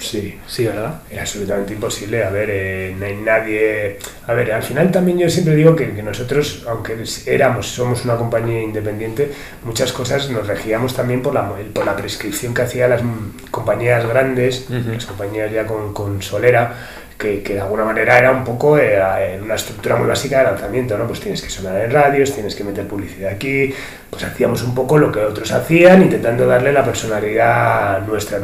[0.00, 1.00] Sí, sí, ¿verdad?
[1.10, 2.22] Era absolutamente imposible.
[2.22, 3.98] A ver, eh, no hay nadie.
[4.28, 8.14] A ver, al final también yo siempre digo que, que nosotros, aunque éramos, somos una
[8.14, 9.32] compañía independiente,
[9.64, 13.02] muchas cosas nos regíamos también por la, por la prescripción que hacían las
[13.50, 14.92] compañías grandes, Ujú.
[14.92, 16.76] las compañías ya con, con solera.
[17.18, 18.96] Que, de alguna manera era un poco eh,
[19.42, 21.06] una estructura muy básica de lanzamiento, ¿no?
[21.08, 23.74] Pues tienes que sonar en radios, tienes que meter publicidad aquí,
[24.08, 28.38] pues hacíamos un poco lo que otros hacían, intentando darle la personalidad nuestra.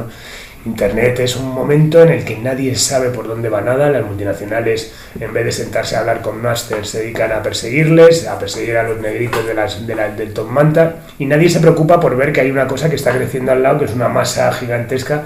[0.67, 4.93] Internet es un momento en el que nadie sabe por dónde va nada, las multinacionales
[5.21, 8.83] en vez de sentarse a hablar con masters se dedican a perseguirles, a perseguir a
[8.83, 12.33] los negritos de las, de la- del top manta y nadie se preocupa por ver
[12.33, 15.25] que hay una cosa que está creciendo al lado, que es una masa gigantesca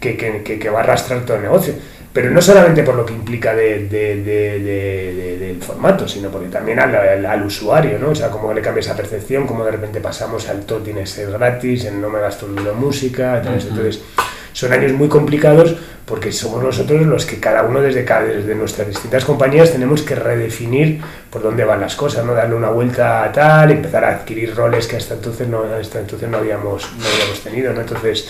[0.00, 1.74] que, que- que- que va a arrastrar todo el negocio.
[2.20, 6.30] Pero no solamente por lo que implica de- de- de- de- de- del formato, sino
[6.30, 8.08] porque también al, al- al usuario, ¿no?
[8.10, 11.06] O sea, cómo le cambia esa percepción, cómo de repente pasamos al todo tiene que
[11.06, 14.00] ser gratis, en no me gasto un duro en música, tal, entonces
[14.52, 18.88] son años muy complicados porque somos nosotros los que cada uno desde, cada, desde nuestras
[18.88, 21.00] distintas compañías tenemos que redefinir
[21.30, 22.34] por dónde van las cosas, ¿no?
[22.34, 26.28] darle una vuelta a tal, empezar a adquirir roles que hasta entonces no, hasta entonces
[26.28, 27.72] no, habíamos, no habíamos tenido.
[27.74, 27.80] ¿no?
[27.82, 28.28] Entonces,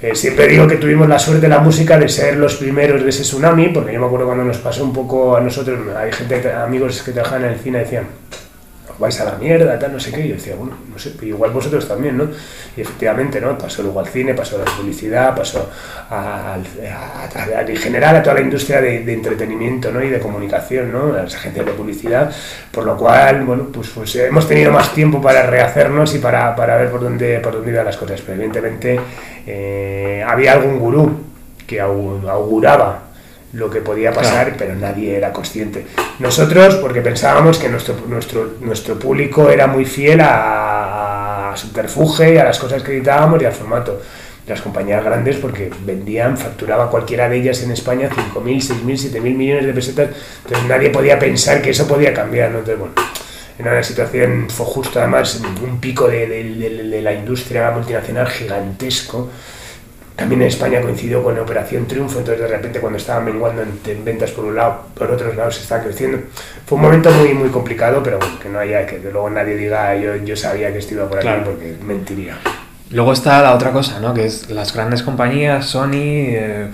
[0.00, 3.10] eh, siempre digo que tuvimos la suerte de la música de ser los primeros de
[3.10, 6.52] ese tsunami, porque yo me acuerdo cuando nos pasó un poco a nosotros, hay gente,
[6.52, 8.27] amigos que trabajan en el cine, decían, "Os
[8.98, 10.26] vais a la mierda, tal, no sé qué.
[10.28, 12.24] Yo decía, bueno, no sé, igual vosotros también, ¿no?
[12.76, 13.56] Y efectivamente, ¿no?
[13.56, 15.68] Pasó luego al cine, pasó a la publicidad, pasó
[16.10, 16.56] a-
[17.66, 20.02] en general a toda la industria de, entretenimiento, ¿no?
[20.02, 21.14] Y de comunicación, ¿no?
[21.14, 22.30] A las agencias de publicidad.
[22.72, 26.76] Por lo cual, bueno, pues, pues hemos tenido más tiempo para rehacernos y para, para
[26.76, 28.20] ver por dónde, por dónde iban las cosas.
[28.20, 28.98] Pero evidentemente
[29.46, 31.20] eh, había algún gurú
[31.66, 33.07] que au- auguraba
[33.52, 35.86] lo que podía pasar, pero nadie era consciente.
[36.18, 42.44] Nosotros, porque pensábamos que nuestro, nuestro, nuestro público era muy fiel a, a Subterfuge, a
[42.44, 44.00] las cosas que editábamos y al formato.
[44.46, 49.66] Las compañías grandes, porque vendían, facturaba cualquiera de ellas en España 5.000, 6.000, 7.000 millones
[49.66, 50.08] de pesetas,
[50.44, 52.50] entonces nadie podía pensar que eso podía cambiar.
[52.50, 52.58] ¿no?
[52.60, 52.94] Entonces, bueno,
[53.58, 58.26] era una situación, fue justo además un pico de, de- de- de la industria multinacional
[58.28, 59.30] gigantesco.
[60.18, 63.78] También en España coincidió con la Operación Triunfo, entonces de repente cuando estaba menguando en,
[63.86, 66.18] en ventas por un lado, por otros lados se estaba creciendo.
[66.66, 69.94] Fue un momento muy muy complicado, pero bueno, que no haya, que luego nadie diga
[69.94, 71.44] yo, yo sabía que iba por aquí, Claro.
[71.44, 72.36] porque mentiría.
[72.90, 74.12] Luego está la otra cosa, ¿no?
[74.12, 76.66] Que es las grandes compañías, Sony, eh,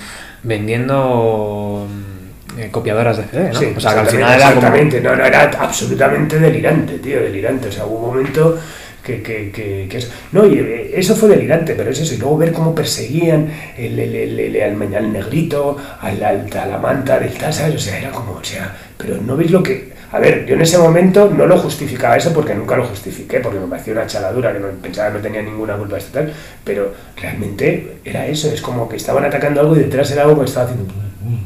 [0.42, 3.58] vendiendo mm, eh, copiadoras de CD, ¿no?
[3.58, 4.68] Sí, o sea, que al final era como...
[4.68, 7.68] No, no, era absolutamente delirante, tío, delirante.
[7.68, 8.58] O sea, hubo un momento
[9.04, 10.08] que, que, que, que eso...
[10.32, 12.14] No, y eh, eso fue delirante, pero es eso.
[12.14, 16.78] Y luego ver cómo perseguían el, el, el, el- al, negrito, al, al, a la
[16.78, 17.74] manta del tal, ¿sabes?
[17.74, 19.92] O sea, era como, o sea, pero no veis lo que...
[20.12, 23.58] A ver, yo en ese momento no lo justificaba eso porque nunca lo justifiqué, porque
[23.58, 26.32] me parecía una chaladura, que no, pensaba que no tenía ninguna culpa de esto tal,
[26.62, 30.46] pero realmente era eso, es como que estaban atacando algo y detrás era algo que
[30.46, 30.92] estaba haciendo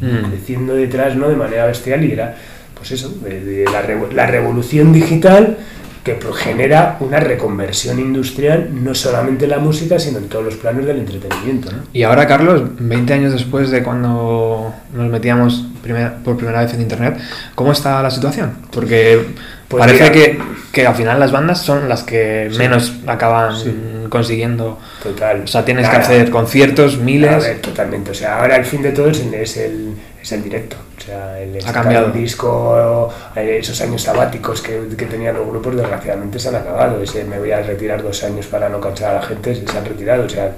[0.01, 0.31] Mm.
[0.31, 1.29] creciendo detrás ¿no?
[1.29, 2.35] de manera bestial y era
[2.77, 5.57] pues eso, de- de la, la revolución digital
[6.05, 10.87] que genera una reconversión industrial no solamente en la música sino en todos los planos
[10.87, 11.71] del entretenimiento.
[11.73, 11.79] ¿no?
[11.93, 16.81] Y ahora, Carlos, 20 años después de cuando nos metíamos primer- por primera vez en
[16.83, 17.19] Internet,
[17.55, 18.53] ¿cómo está la situación?
[18.71, 19.27] Porque
[19.69, 20.13] Pues parece mira.
[20.13, 20.39] que,
[20.73, 23.75] que al final las bandas son las que menos acaban Sí.
[24.09, 24.79] consiguiendo.
[25.03, 25.43] Total.
[25.43, 26.05] O sea, tienes que Nada.
[26.05, 27.43] hacer conciertos, A miles.
[27.45, 28.11] ver, totalmente.
[28.13, 30.77] O sea, ahora el fin de todo es el, es el, es el directo.
[31.09, 32.11] Sea, el sacar cambiado.
[32.11, 37.03] disco, eh, esos años sabáticos que, que tenían los grupos, desgraciadamente se han acabado.
[37.03, 39.85] Ese me voy a retirar dos años para no cansar a la gente, se han
[39.87, 40.25] retirado.
[40.25, 40.53] O sea,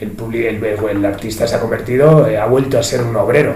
[0.00, 3.54] el, publi- el, el artista se ha convertido, eh, ha vuelto a ser un obrero.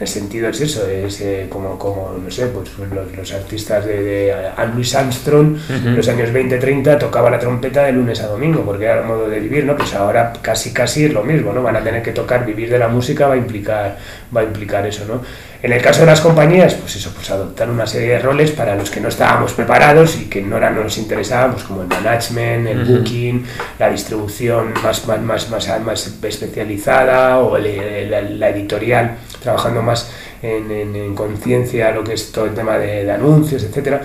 [0.00, 4.02] El sentido es eso, es eh, como, como, no sé, pues los, los artistas de,
[4.02, 4.34] de
[4.72, 9.00] Louis Armstrong, en los años 20-30 tocaba la trompeta de lunes a domingo, porque era
[9.00, 9.76] el modo de vivir, ¿no?
[9.76, 11.62] Pues ahora casi casi es lo mismo, ¿no?
[11.62, 13.98] Van a tener que tocar, vivir de la música va a implicar,
[14.34, 15.20] va a implicar eso, ¿no?
[15.62, 18.74] En el caso de las compañías, pues eso, pues adoptar una serie de roles para
[18.74, 21.88] los que no estábamos preparados y que no, era, no nos interesaban, pues como el
[21.88, 23.44] management, el booking,
[23.78, 30.10] la distribución más, más, más, más, más especializada o el- el- la editorial, trabajando más
[30.42, 34.00] en, en- en conciencia lo que es todo el tema de, de anuncios, etcétera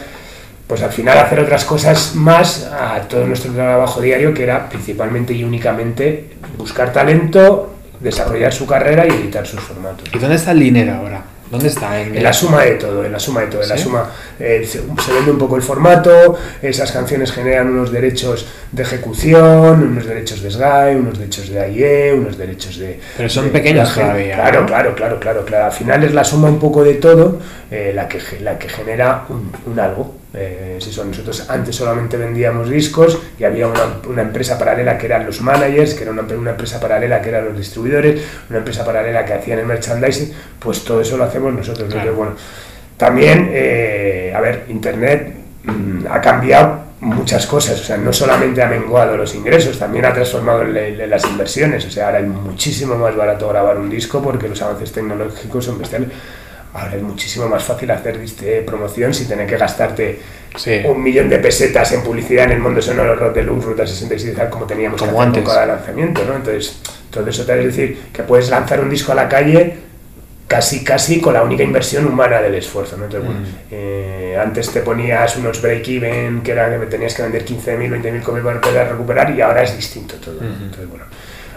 [0.67, 5.31] pues al final hacer otras cosas más a todo nuestro trabajo diario, que era principalmente
[5.31, 10.09] y únicamente buscar talento, desarrollar su carrera y editar sus formatos.
[10.11, 11.21] ¿Y dónde está el dinero ahora?
[11.55, 11.99] ¿Dónde está?
[12.01, 14.61] En, En la suma de todo, en la suma de todo, en la suma eh,
[14.65, 20.05] se, se vende un poco el formato, esas canciones generan unos derechos de ejecución, unos
[20.05, 22.99] derechos de SGAE, unos derechos de AIE, unos derechos de...
[23.17, 24.01] Pero son de- gente.
[24.07, 24.67] todavía, Claro, ¿no?
[24.67, 25.65] claro, claro, claro, claro.
[25.65, 27.39] Al final es la suma un poco de todo
[27.71, 30.15] eh, la, que, la que genera un, un algo.
[30.37, 35.05] Eh, es eso, nosotros antes solamente vendíamos discos y había una, una empresa paralela que
[35.05, 38.83] eran los managers, que era una, una empresa paralela que eran los distribuidores, una empresa
[38.83, 41.87] paralela que hacían el merchandising, pues todo eso lo hacemos nosotros.
[41.89, 42.09] Claro.
[42.09, 42.35] Entonces, bueno,
[42.97, 48.67] también, eh, a ver, Internet mm, ha cambiado muchas cosas, o sea, no solamente ha
[48.67, 52.95] menguado los ingresos, también ha transformado le- le- las inversiones, o sea, ahora es muchísimo
[52.95, 56.09] más barato grabar un disco porque los avances tecnológicos son bestiales.
[56.75, 58.19] Ahora es muchísimo más fácil hacer
[58.65, 60.19] promoción sin tener que gastarte
[60.57, 60.81] Sí.
[60.85, 64.35] un millón de pesetas en publicidad en el mundo sonoro, Rod de Luz, Ruta 66,
[64.35, 65.43] tal, como teníamos Como que hacer antes.
[65.43, 66.35] con cada lanzamiento, ¿no?
[66.35, 69.77] Entonces, todo eso te es decir que puedes lanzar un disco a la calle
[70.47, 72.95] casi casi con la única inversión humana del esfuerzo.
[72.97, 73.05] ¿no?
[73.05, 73.53] Entonces, bueno, Mm.
[73.71, 78.45] eh, antes te ponías unos break-even que era que tenías que vender 15.000, 20.000 copias
[78.45, 80.35] para poder recuperar y ahora es distinto todo.
[80.41, 80.47] ¿no?
[80.47, 80.63] Ujú.
[80.65, 81.05] Entonces, bueno,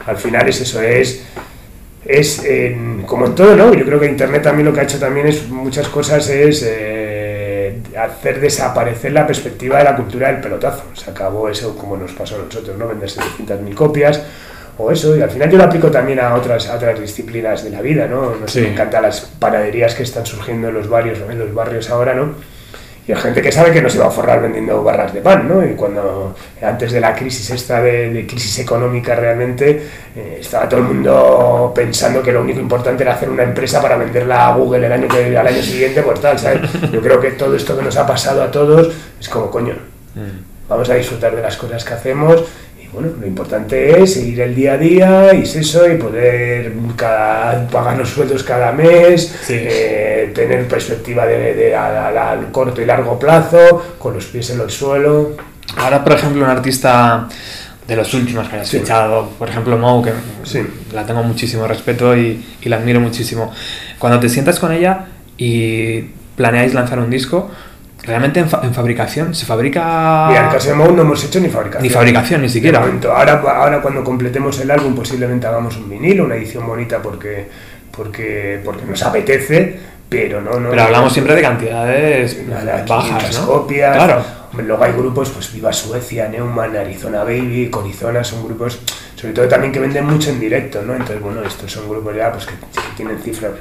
[0.07, 1.23] al final es eso, es,
[2.09, 3.73] es en- como en todo, ¿no?
[3.75, 7.79] Yo creo que Internet también lo que ha hecho también es muchas cosas es eh,
[7.97, 10.85] hacer desaparecer la perspectiva de la cultura del pelotazo.
[10.95, 12.89] Se acabó eso como nos pasó a nosotros, ¿no?
[12.89, 14.23] Vender 700.000 copias
[14.79, 17.71] o eso, y al final yo lo aplico también a otras, a otras disciplinas de
[17.71, 18.37] la vida, ¿no?
[18.37, 18.67] no sé, Sí.
[18.67, 22.35] Me encantan las panaderías que están surgiendo en los barrios, en los barrios ahora, ¿no?
[23.09, 25.49] Y hay gente que sabe que no se va a forrar vendiendo barras de pan,
[25.49, 25.65] ¿no?
[25.67, 29.83] Y cuando antes de la crisis esta de, de crisis económica realmente,
[30.15, 33.97] eh, estaba todo el mundo pensando que lo único importante era hacer una empresa para
[33.97, 36.71] venderla a Google el año que, al año siguiente, pues tal, ¿sabes?
[36.93, 39.75] Yo creo que todo esto que nos ha pasado a todos es como, coño,
[40.15, 40.69] Mm.
[40.69, 42.43] vamos a disfrutar de las cosas que hacemos
[42.93, 47.67] bueno, lo importante es seguir el día a día y es eso y poder cada,
[47.69, 49.55] pagar los sueldos cada mes, Sí.
[49.57, 54.51] eh, tener perspectiva de, de a, a- a corto y largo plazo, con los pies
[54.51, 55.37] en el suelo.
[55.77, 57.29] Ahora, por ejemplo, un artista
[57.87, 58.79] de los últimos que hayas Sí.
[58.81, 60.13] fichado, por ejemplo, Mou, que
[60.45, 60.61] Sí.
[60.93, 63.53] la tengo muchísimo respeto y, y la admiro muchísimo.
[63.99, 66.01] Cuando te sientas con ella y
[66.37, 67.51] planeáis lanzar un disco,
[68.09, 70.27] realmente en, fa- en fabricación se fabrica.
[70.29, 71.83] Mira, en el caso de Mou no hemos hecho ni fabricación.
[71.85, 72.83] Ni fabricación, ni siquiera.
[73.15, 77.47] Ahora, ahora cuando completemos el álbum posiblemente hagamos un vinilo, una edición bonita porque,
[77.93, 79.79] porque, porque nos apetece,
[80.09, 80.59] pero no...
[80.59, 83.47] no Pero hablamos siempre de cantidades Nada, bajas, 500 ¿no?
[83.47, 83.97] copias.
[83.97, 84.39] Claro.
[84.67, 88.81] Luego hay grupos, pues Viva Suecia, Neumann, Arizona Baby, Corizona, son grupos,
[89.15, 90.95] sobre todo también que venden mucho en directo, ¿no?
[90.95, 93.53] Entonces, bueno, estos son grupos ya pues que, que tienen cifras,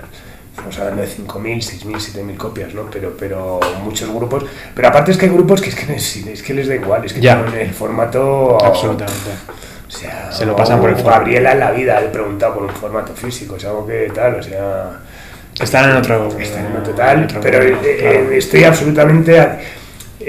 [0.58, 2.89] estamos hablando de 5.000, 6.000, 7.000 copias, ¿no?
[2.91, 6.41] Pero, pero muchos grupos, pero aparte es que hay grupos que es que, les- es
[6.43, 7.41] que les da igual, es que Ya.
[7.43, 8.58] tienen el formato...
[8.64, 9.30] Absolutamente.
[9.88, 11.20] O sea, Se lo pasan por el o formato.
[11.20, 14.36] Gabriela en la vida le he preguntado por un formato físico, es algo que tal,
[14.36, 14.99] o sea...
[15.60, 16.28] Están en otro.
[16.38, 16.78] Está en
[17.24, 18.32] otro pero mundo, eh, claro.
[18.32, 19.47] eh, estoy absolutamente.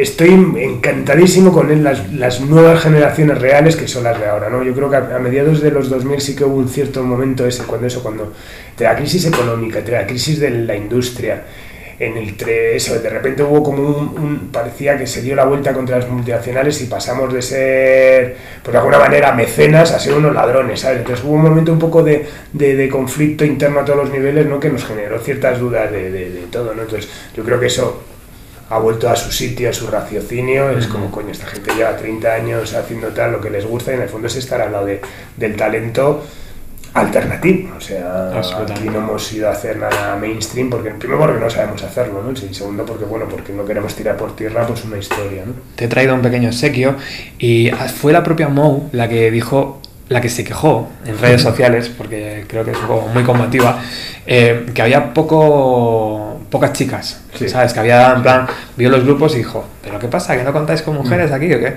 [0.00, 0.28] Estoy
[0.58, 4.62] encantadísimo con las, las nuevas generaciones reales que son las de ahora, ¿no?
[4.62, 7.64] Yo creo que a, mediados de los 2000 sí que hubo un cierto momento ese,
[7.64, 8.32] cuando eso, cuando
[8.76, 11.42] de la crisis económica, de la crisis de la industria,
[11.98, 15.98] en el eso, de repente hubo como un, parecía que se dio la vuelta contra
[15.98, 20.78] las multinacionales y pasamos de ser, pues de alguna manera, mecenas a ser unos ladrones,
[20.78, 20.98] ¿sabes?
[20.98, 24.46] Entonces hubo un momento un poco de, de- de conflicto interno a todos los niveles,
[24.46, 24.60] ¿no?
[24.60, 26.82] Que nos generó ciertas dudas de- de todo, ¿no?
[26.82, 28.04] Entonces yo creo que eso
[28.70, 32.32] ha vuelto a su sitio, a su raciocinio, es como, coño, esta gente lleva 30
[32.34, 34.86] años haciendo tal lo que les gusta y en el fondo es estar al lado
[34.86, 35.00] de-
[35.36, 36.22] del talento
[36.94, 38.30] alternativo, o sea,
[38.72, 42.32] aquí no hemos ido a hacer nada mainstream, porque primero porque no sabemos hacerlo, ¿no?
[42.32, 45.52] Y segundo porque, bueno, porque no queremos tirar por tierra pues una historia, ¿no?
[45.76, 46.96] te he traído un pequeño obsequio
[47.38, 51.90] y fue la propia Mou la que dijo, la que se quejó en redes sociales,
[51.96, 53.80] porque creo que es un poco muy combativa,
[54.26, 56.17] eh, que había poco
[56.50, 57.48] pocas chicas, Sí.
[57.48, 57.72] ¿sabes?
[57.72, 58.46] Que había, en plan,
[58.76, 60.36] vio los grupos y dijo, ¿pero qué pasa?
[60.36, 61.76] ¿Que no contáis con mujeres aquí o qué?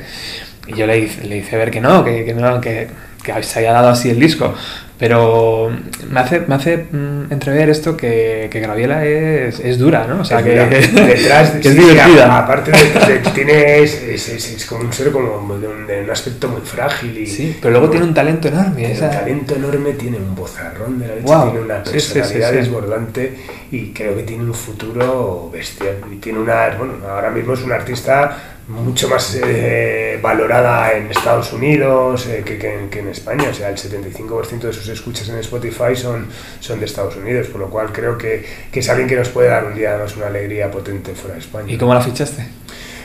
[0.68, 2.88] Y yo le hice, le hice ver que no, que, que no, que,
[3.24, 4.54] que se haya dado así el disco.
[5.02, 5.72] Pero
[6.12, 10.22] me hace, me hace mm, entrever esto que, que Graviela es, es dura, ¿no?
[10.22, 10.68] O sea, Es que, dura.
[11.08, 12.38] detrás que es sí, divertida.
[12.38, 16.50] aparte de, de- tiene es, es- como un ser como de un, de un aspecto
[16.50, 18.76] muy frágil y Sí, pero luego tiene un talento enorme.
[18.76, 22.00] tiene esa- un talento enorme tiene un bozarrón de la leche tiene una Sí, sí,
[22.00, 22.56] sí, personalidad sí.
[22.58, 23.38] desbordante
[23.72, 27.74] y creo que tiene un futuro bestial y tiene una bueno ahora mismo es una
[27.76, 28.38] artista
[28.72, 33.54] mucho más eh, valorada en Estados Unidos eh, que, que en, que en España o
[33.54, 36.28] sea el 75% de sus escuchas en Spotify son,
[36.60, 39.50] son de Estados Unidos por lo cual creo que, que es alguien que nos puede
[39.50, 42.46] dar un día más una alegría potente fuera de España ¿Y cómo la fichaste?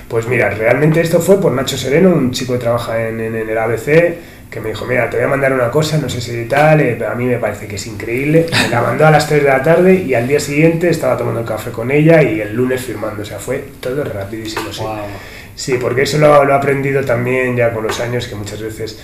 [0.08, 3.48] pues mira, realmente esto fue por Nacho Sereno, un chico que trabaja en, en- en
[3.50, 4.14] el ABC,
[4.48, 6.94] que me dijo, mira, te voy a mandar una cosa, no sé si tal, eh,
[6.96, 8.46] pero a mí me parece que es increíble.
[8.62, 11.40] Me la mandó a las 3 de la tarde y al día siguiente estaba tomando
[11.40, 14.72] el café con ella y el lunes firmando, o sea, fue todo rapidísimo.
[14.72, 14.84] Sí.
[15.56, 18.98] Sí porque eso lo, lo he aprendido también ya con los años, que muchas veces,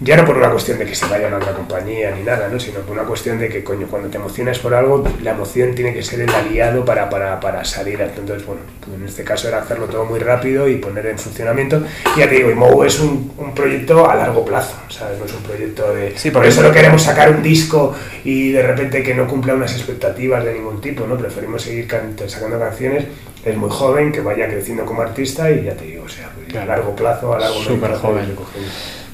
[0.00, 2.60] ya no por una cuestión de que se vayan a otra compañía ni nada, ¿no?
[2.60, 5.94] sino por una cuestión de que, coño, cuando te emocionas por algo, la emoción tiene
[5.94, 7.98] que ser el aliado para, para, para salir.
[8.02, 11.82] Entonces, bueno, pues en este caso era hacerlo todo muy rápido y poner en funcionamiento.
[12.14, 15.18] Y ya te digo, Imou es un, un proyecto a largo plazo, ¿sabes?
[15.18, 16.12] No es un proyecto de...
[16.14, 19.72] Sí, por eso no queremos sacar un disco y de repente que no cumpla unas
[19.72, 21.16] expectativas de ningún tipo, ¿no?
[21.16, 23.06] Preferimos seguir can- sacando canciones.
[23.46, 26.64] Es muy joven, que vaya creciendo como artista y ya te digo, o sea, a
[26.66, 28.36] largo plazo, a largo medio Súper plazo, joven.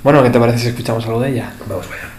[0.03, 1.53] Bueno, ¿qué te parece si escuchamos algo de ella?
[1.68, 2.12] Vamos allá.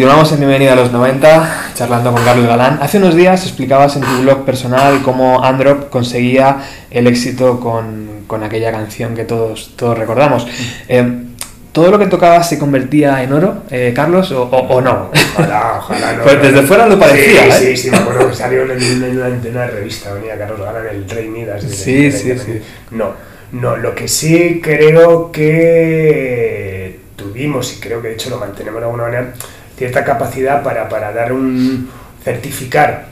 [0.00, 2.78] Continuamos en Bienvenida a los 90, charlando con Carlos Galán.
[2.80, 6.56] Hace unos días explicabas en tu blog personal cómo Androp conseguía
[6.90, 10.46] el éxito con, con aquella canción que todos, todos recordamos.
[10.88, 11.24] Eh,
[11.72, 15.10] ¿Todo lo que tocabas se convertía en oro, eh, Carlos, o, o- o no?
[15.34, 16.22] Ojalá, ojalá no.
[16.22, 17.76] Pues desde fuera lo parecía, Sí, ¿eh?
[17.76, 18.70] sí, sí, me acuerdo que salió en,
[19.18, 21.62] una, en una revista, venía Carlos Galán, el Rey Midas.
[21.68, 22.62] de- Sí, sí, sí.
[22.92, 23.10] No,
[23.52, 28.86] no, lo que sí creo que tuvimos, y creo que de hecho lo mantenemos de
[28.86, 29.34] alguna manera,
[29.80, 31.88] cierta capacidad para, para dar un
[32.22, 33.06] certificar,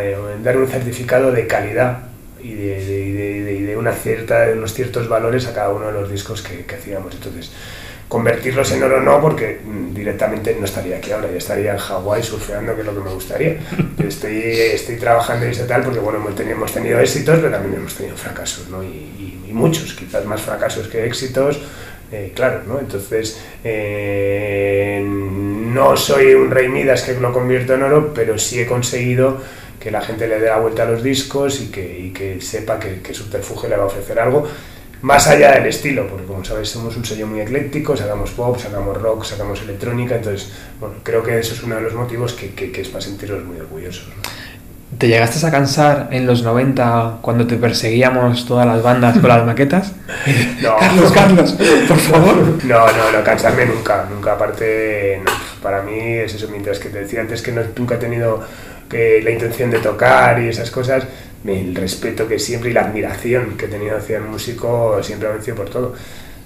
[0.00, 1.98] eh, dar un certificado de calidad
[2.42, 5.86] y de, de- de- de- de una cierta, de unos ciertos valores a cada uno
[5.86, 7.14] de los discos que, que hacíamos.
[7.14, 7.52] Entonces,
[8.08, 12.22] convertirlos en oro no, porque mm, directamente no estaría aquí ahora, ya estaría en Hawái
[12.24, 13.56] surfeando, que es lo que me gustaría.
[14.04, 17.74] Estoy, estoy trabajando en ese tal, porque bueno, hemos tenido, hemos tenido éxitos, pero también
[17.80, 18.82] hemos tenido fracasos, ¿no?
[18.82, 21.60] Y, y- y muchos, quizás más fracasos que éxitos.
[22.12, 22.78] Eh, claro, ¿no?
[22.78, 28.66] Entonces, eh, no soy un rey Midas que lo convierto en oro, pero sí he
[28.66, 29.38] conseguido
[29.80, 33.00] que la gente le dé la vuelta a los discos y que, que sepa que,
[33.00, 34.46] que Subterfuge le va a ofrecer algo
[35.02, 39.02] más allá del estilo, porque como sabes somos un sello muy ecléctico, sacamos pop, sacamos
[39.02, 42.70] rock, sacamos electrónica, entonces bueno, creo que eso es uno de los motivos que, que-
[42.70, 44.06] que es para sentirnos muy orgullosos.
[45.02, 49.44] ¿Te llegaste a cansar en los 90 cuando te perseguíamos todas las bandas con las
[49.44, 49.90] maquetas?
[50.62, 50.76] No.
[50.76, 51.56] Carlos, Carlos,
[51.88, 52.36] por favor.
[52.62, 54.34] No, no, no, cansarme nunca, nunca.
[54.34, 57.98] Aparte, no, para mí es eso, mientras que te decía antes que no, nunca he
[57.98, 58.46] tenido
[58.88, 61.02] que, la intención de tocar y esas cosas,
[61.44, 65.32] el respeto que siempre y la admiración que he tenido hacia el músico siempre ha
[65.32, 65.94] vencido por todo.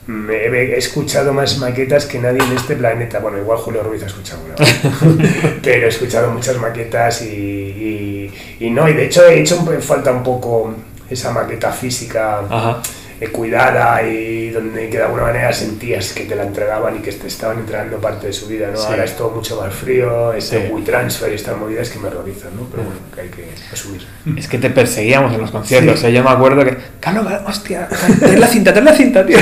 [0.07, 3.19] Me he, escuchado más maquetas que nadie en este planeta.
[3.19, 4.55] Bueno, igual Julio Ruiz ha escuchado una,
[5.63, 10.13] pero he escuchado muchas maquetas y, y, y no, y de hecho he hecho falta
[10.13, 10.75] un poco
[11.11, 12.83] esa maqueta física Ajá.
[13.21, 17.13] Eh, cuidada y donde que de alguna manera sentías que te la entregaban y que
[17.13, 18.77] te estaban entregando parte de su vida, ¿no?
[18.77, 18.87] Sí.
[18.89, 20.73] Ahora es todo mucho más frío, este Sí.
[20.73, 22.67] WeTransfer y estas movidas que me horrorizan, ¿no?
[22.71, 24.07] Pero bueno, que hay que asumir.
[24.37, 26.01] Es que te perseguíamos en los conciertos.
[26.01, 26.07] Sí.
[26.07, 26.13] ¿eh?
[26.13, 26.77] Yo me acuerdo que.
[27.01, 27.89] Carlos, hostia,
[28.21, 29.39] ten la cinta, ten la cinta, tío.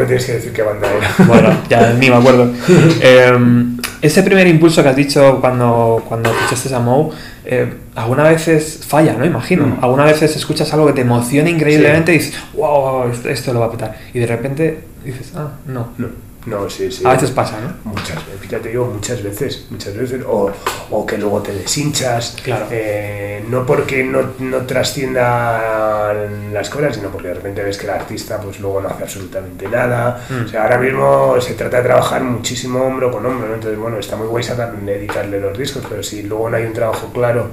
[0.00, 1.14] Me tienes que decir qué banda era.
[1.26, 2.50] Bueno, ya ni me acuerdo.
[3.02, 3.38] Eh,
[4.02, 7.10] ese primer impulso que has dicho cuando, cuando escuchaste a Moe,
[7.44, 9.26] eh, algunas veces falla, ¿no?
[9.26, 9.66] Imagino.
[9.66, 9.84] Mm.
[9.84, 13.66] Algunas veces escuchas algo que te emociona increíblemente y dices, wow, esto, esto lo va
[13.66, 13.98] a petar.
[14.14, 15.90] Y de repente dices, ah, no.
[15.98, 16.08] No,
[16.46, 17.04] no, sí, sí.
[17.06, 17.74] A veces pasa, ¿no?
[17.90, 20.50] Muchas veces, ya te digo, muchas veces, muchas veces, o,
[20.90, 22.66] o que luego te deshinchas, Claro.
[22.70, 27.90] eh, no porque no, no trasciendan las cosas, sino porque de repente ves que el
[27.90, 30.44] artista pues luego no hace absolutamente nada, Mm.
[30.44, 33.54] o sea, ahora mismo se trata de trabajar muchísimo hombro con hombro, ¿no?
[33.54, 36.72] entonces bueno, está muy guay sacar, editarle los discos, pero si luego no hay un
[36.72, 37.48] trabajo claro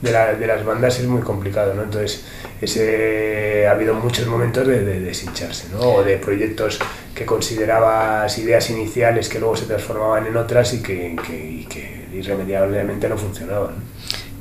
[0.00, 1.82] de, la- de las bandas es muy complicado, ¿no?
[1.84, 2.24] Entonces,
[2.60, 5.78] ese, ha habido muchos momentos de, de deshincharse, ¿no?
[5.80, 6.78] O de proyectos
[7.14, 12.06] que considerabas ideas iniciales que luego se transformaban en otras y que, que- y que
[12.14, 13.74] irremediablemente no funcionaban.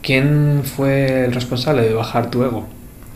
[0.02, 2.68] ¿Quién fue el responsable de bajar tu ego?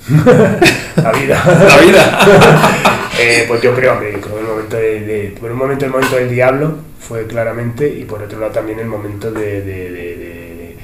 [0.97, 1.43] La vida.
[1.67, 2.91] La vida.
[3.17, 6.29] Eh, pues yo creo que el momento de, de- por un momento el momento del
[6.29, 10.75] diablo fue claramente y por otro lado también el momento de, de- de-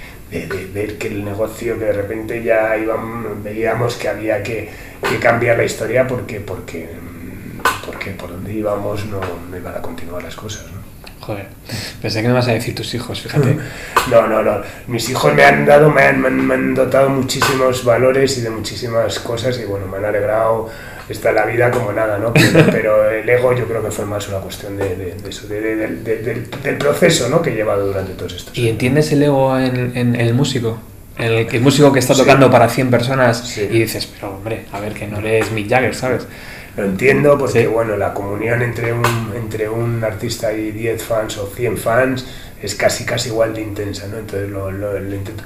[0.73, 4.69] ver que el negocio que de repente ya íbamos, veíamos que había que,
[5.09, 6.87] que cambiar la historia porque porque
[7.85, 9.19] porque por donde íbamos no,
[9.49, 10.81] no iban a continuar las cosas ¿no?
[11.21, 11.45] Joder,
[12.01, 13.55] pensé que me vas a decir tus hijos, fíjate.
[14.09, 14.61] No, no, no.
[14.87, 18.41] Mis hijos me han dado, me han, me han- me han dotado muchísimos valores y
[18.41, 20.67] de muchísimas cosas y bueno, me han alegrado
[21.07, 22.33] esta la vida como nada, ¿no?
[22.33, 25.45] Pero, pero el ego yo creo que fue más una cuestión de, de- de eso,
[25.47, 27.39] de- de- de- de- del, del proceso, ¿no?
[27.43, 28.71] Que he llevado durante todos estos ¿Y años.
[28.71, 30.79] entiendes el ego en, en el músico?
[31.19, 32.21] El, el músico que está Sí.
[32.21, 33.61] tocando para 100 personas Sí.
[33.69, 36.23] y dices, pero hombre, a ver, que no eres Mick Jagger, ¿sabes?
[36.77, 37.67] Lo entiendo porque, Sí.
[37.67, 39.03] bueno, la comunión entre un,
[39.35, 42.25] entre un artista y 10 fans o 100 fans
[42.61, 44.17] es casi, casi igual de intensa, ¿no?
[44.17, 45.43] Entonces lo, lo- lo intento.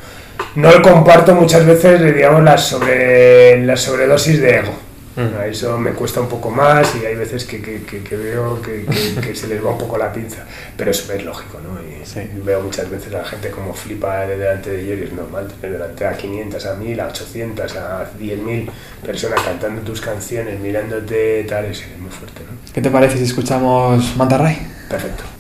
[0.55, 4.73] No lo comparto muchas veces, digamos, la, sobre, la sobredosis de ego.
[5.16, 5.38] Mm.
[5.39, 8.61] A Eso me cuesta un poco más y hay veces que, que- que- que veo
[8.61, 8.86] que,
[9.36, 10.45] se les va un poco la pinza,
[10.76, 11.80] pero eso es lógico, ¿no?
[11.82, 12.22] Y Sí.
[12.43, 15.47] veo muchas veces a la gente como flipa de delante de ellos y es normal
[15.61, 18.70] tener delante a 500, a 1000, a 800, a 10.000
[19.05, 22.57] personas cantando tus canciones, mirándote, tal, es muy fuerte, ¿no?
[22.74, 24.57] ¿Qué te parece si escuchamos Manta Ray?
[24.89, 25.34] Perfecto.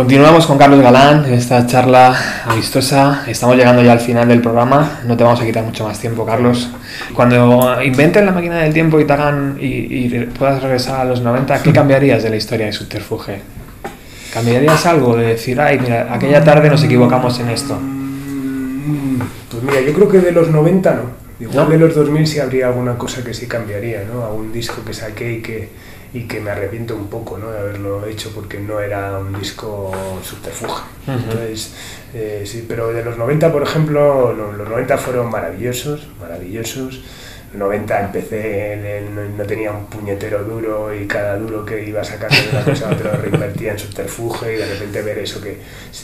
[0.00, 3.24] Continuamos con Carlos Galán en esta charla amistosa.
[3.26, 5.00] Estamos llegando ya al final del programa.
[5.06, 6.70] No te vamos a quitar mucho más tiempo, Carlos.
[7.14, 11.20] Cuando inventen la máquina del tiempo y te hagan y, y puedas regresar a los
[11.20, 13.42] 90, ¿qué cambiarías de la historia de Subterfuge?
[14.32, 17.78] ¿Cambiarías algo de decir, ay, mira, aquella tarde nos equivocamos en esto?
[19.50, 21.02] Pues mira, yo creo que de los 90 no.
[21.40, 21.70] Igual ¿No?
[21.72, 24.24] de los 2000 sí habría alguna cosa que sí cambiaría, ¿no?
[24.24, 25.68] Algún disco que saqué y que,
[26.12, 27.50] y que me arrepiento un poco, ¿no?
[27.50, 29.92] De haberlo hecho porque no era un disco
[30.22, 30.82] subterfuge.
[31.06, 31.12] Ujú.
[31.12, 31.74] Entonces,
[32.14, 37.00] eh, sí, pero de los 90, por ejemplo, no, los 90 fueron maravillosos, maravillosos.
[37.52, 39.02] Los 90 empecé,
[39.36, 42.92] no, tenía un puñetero duro y cada duro que iba sacando de una cosa a
[42.92, 45.58] otra lo reinvertía en subterfuge y de repente ver eso que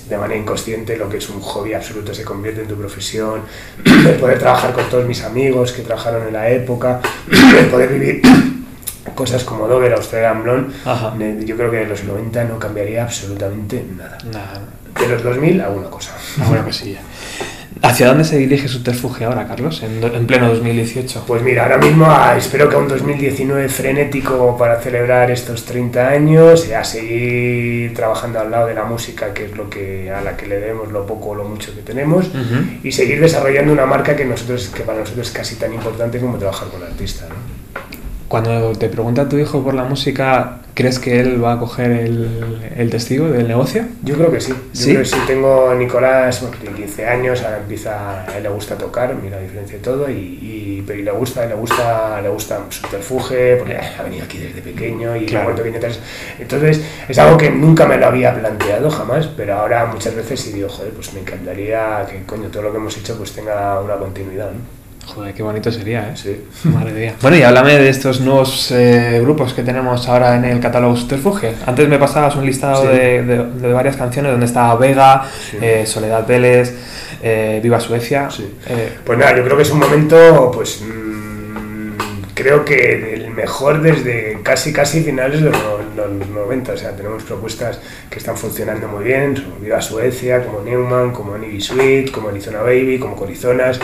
[0.09, 3.43] de manera inconsciente lo que es un hobby absoluto se convierte en tu profesión,
[3.85, 7.01] el poder trabajar con todos mis amigos que trabajaron en la época,
[7.61, 8.23] el poder vivir
[9.15, 11.15] cosas como Dover, Ajá.
[11.21, 14.19] eh, yo creo que de los 90 no cambiaría absolutamente nada.
[14.33, 14.61] Nada,
[15.01, 16.13] De los 2000, alguna cosa.
[16.41, 17.01] alguna cosilla.
[17.83, 21.25] ¿Hacia dónde se dirige Subterfuge ahora, Carlos, en, en pleno 2018?
[21.27, 26.67] Pues mira, ahora mismo ah, espero que un 2019 frenético para celebrar estos 30 años
[26.69, 30.37] y a seguir trabajando al lado de la música, que es lo que a la
[30.39, 32.65] que le debemos lo poco o lo mucho que tenemos, Ujú.
[32.83, 36.39] y seguir desarrollando una marca que nosotros que para nosotros es casi tan importante como
[36.39, 37.29] trabajar con artistas.
[37.29, 37.37] ¿no?
[38.29, 42.59] Cuando te pregunta tu hijo por la música, ¿crees que él va a coger el,
[42.77, 43.85] el testigo del negocio?
[44.03, 44.53] Yo creo que sí.
[44.53, 44.91] Yo ¿Sí?
[44.91, 45.17] creo que sí.
[45.29, 49.37] Tengo a Nicolás, bueno, tiene 15 años, ahora empieza, a él le gusta tocar, mira
[49.37, 53.57] la diferencia y todo, y, y, pero y le gusta, le gusta, le gusta subterfuge,
[53.59, 55.51] porque ha venido aquí desde pequeño y Claro.
[55.65, 56.01] entonces,
[56.41, 60.53] entonces es algo que nunca me lo había planteado jamás, pero ahora muchas veces sí
[60.53, 63.95] digo, joder, pues me encantaría que coño todo lo que hemos hecho pues tenga una
[63.97, 64.86] continuidad, ¿no?
[65.07, 66.13] Joder, qué bonito sería, ¿eh?
[66.17, 66.45] Sí.
[66.65, 67.15] Madre mía.
[67.23, 71.55] Bueno, y háblame de estos nuevos eh, grupos que tenemos ahora en el catálogo Subterfuge.
[71.65, 72.89] Antes me pasabas un listado Sí.
[72.89, 75.59] de, de- de varias canciones donde estaba Vega, Sí.
[75.63, 76.75] eh, Soledad Vélez,
[77.23, 78.29] eh, Viva Suecia.
[78.31, 78.53] Sí.
[78.67, 83.81] eh, Pues nada, yo creo que es un momento, pues mm, creo que el mejor
[83.83, 85.59] desde casi casi finales de los,
[85.97, 86.73] los 90.
[86.73, 87.79] O sea, tenemos propuestas
[88.11, 92.99] que están funcionando muy bien, como Viva Suecia, como Newman, como Sweet, como Arizona Baby,
[92.99, 93.79] como Corizonas,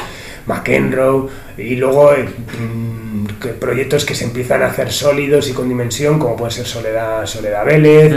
[0.47, 1.29] McEnroe,
[1.59, 3.27] y luego eh, mm,
[3.59, 7.65] proyectos que se empiezan a hacer sólidos y con dimensión, como puede ser Soledad, Soledad
[7.65, 8.15] Vélez.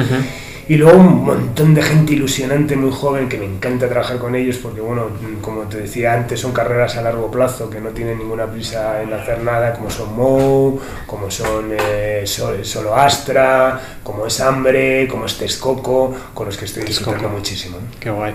[0.67, 4.57] Y luego un montón de gente ilusionante, muy joven, que me encanta trabajar con ellos
[4.57, 5.09] porque, bueno,
[5.41, 9.13] como te decía antes, son carreras a largo plazo que no tienen ninguna prisa en
[9.13, 15.27] hacer nada, como son Mou, como son eh, Sol- Solo Astra, como es Hambre, como
[15.27, 17.37] es Texcoco, con los que estoy disfrutando Texcoco.
[17.37, 17.77] muchísimo.
[17.77, 17.87] ¿no?
[17.99, 18.33] Qué guay.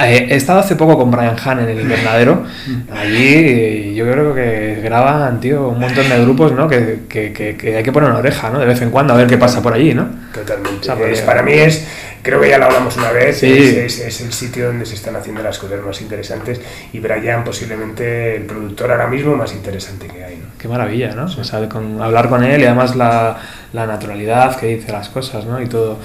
[0.00, 2.42] Eh, he estado hace poco con Brian Han en el invernadero.
[2.92, 6.66] Allí eh, yo creo que graban, tío, un montón de grupos, ¿no?
[6.66, 8.58] Que, que- que- que hay que poner una oreja, ¿no?
[8.58, 10.08] De vez en cuando a ver qué pasa por allí, ¿no?
[10.34, 10.90] Totalmente.
[10.90, 11.86] O sea, Es- para mí es,
[12.22, 13.52] creo que ya lo hablamos una vez, Sí.
[13.52, 16.60] es, es- es el sitio donde se están haciendo las cosas más interesantes
[16.92, 20.36] y Brian posiblemente el productor ahora mismo más interesante que hay.
[20.36, 20.46] ¿no?
[20.58, 21.24] Qué maravilla, ¿no?
[21.24, 23.38] O sea, con, hablar con él y además la,
[23.72, 25.60] la naturalidad que dice las cosas, ¿no?
[25.60, 25.98] Y todo,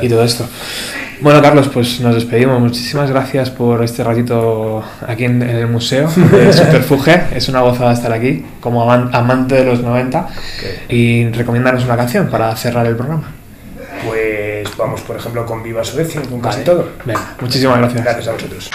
[0.00, 0.46] y todo esto.
[1.20, 2.60] Bueno, Carlos, pues nos despedimos.
[2.60, 7.24] Muchísimas gracias por este ratito aquí en, en el museo de Superfuge.
[7.34, 10.28] Es una gozada estar aquí como aman- amante de los 90
[10.88, 13.32] y recomendarnos una canción para cerrar el programa.
[14.76, 16.88] Vamos, por ejemplo, con Viva Suecia, con casi todo.
[17.04, 18.04] Venga, muchísimas gracias.
[18.04, 18.70] Gracias a vosotros.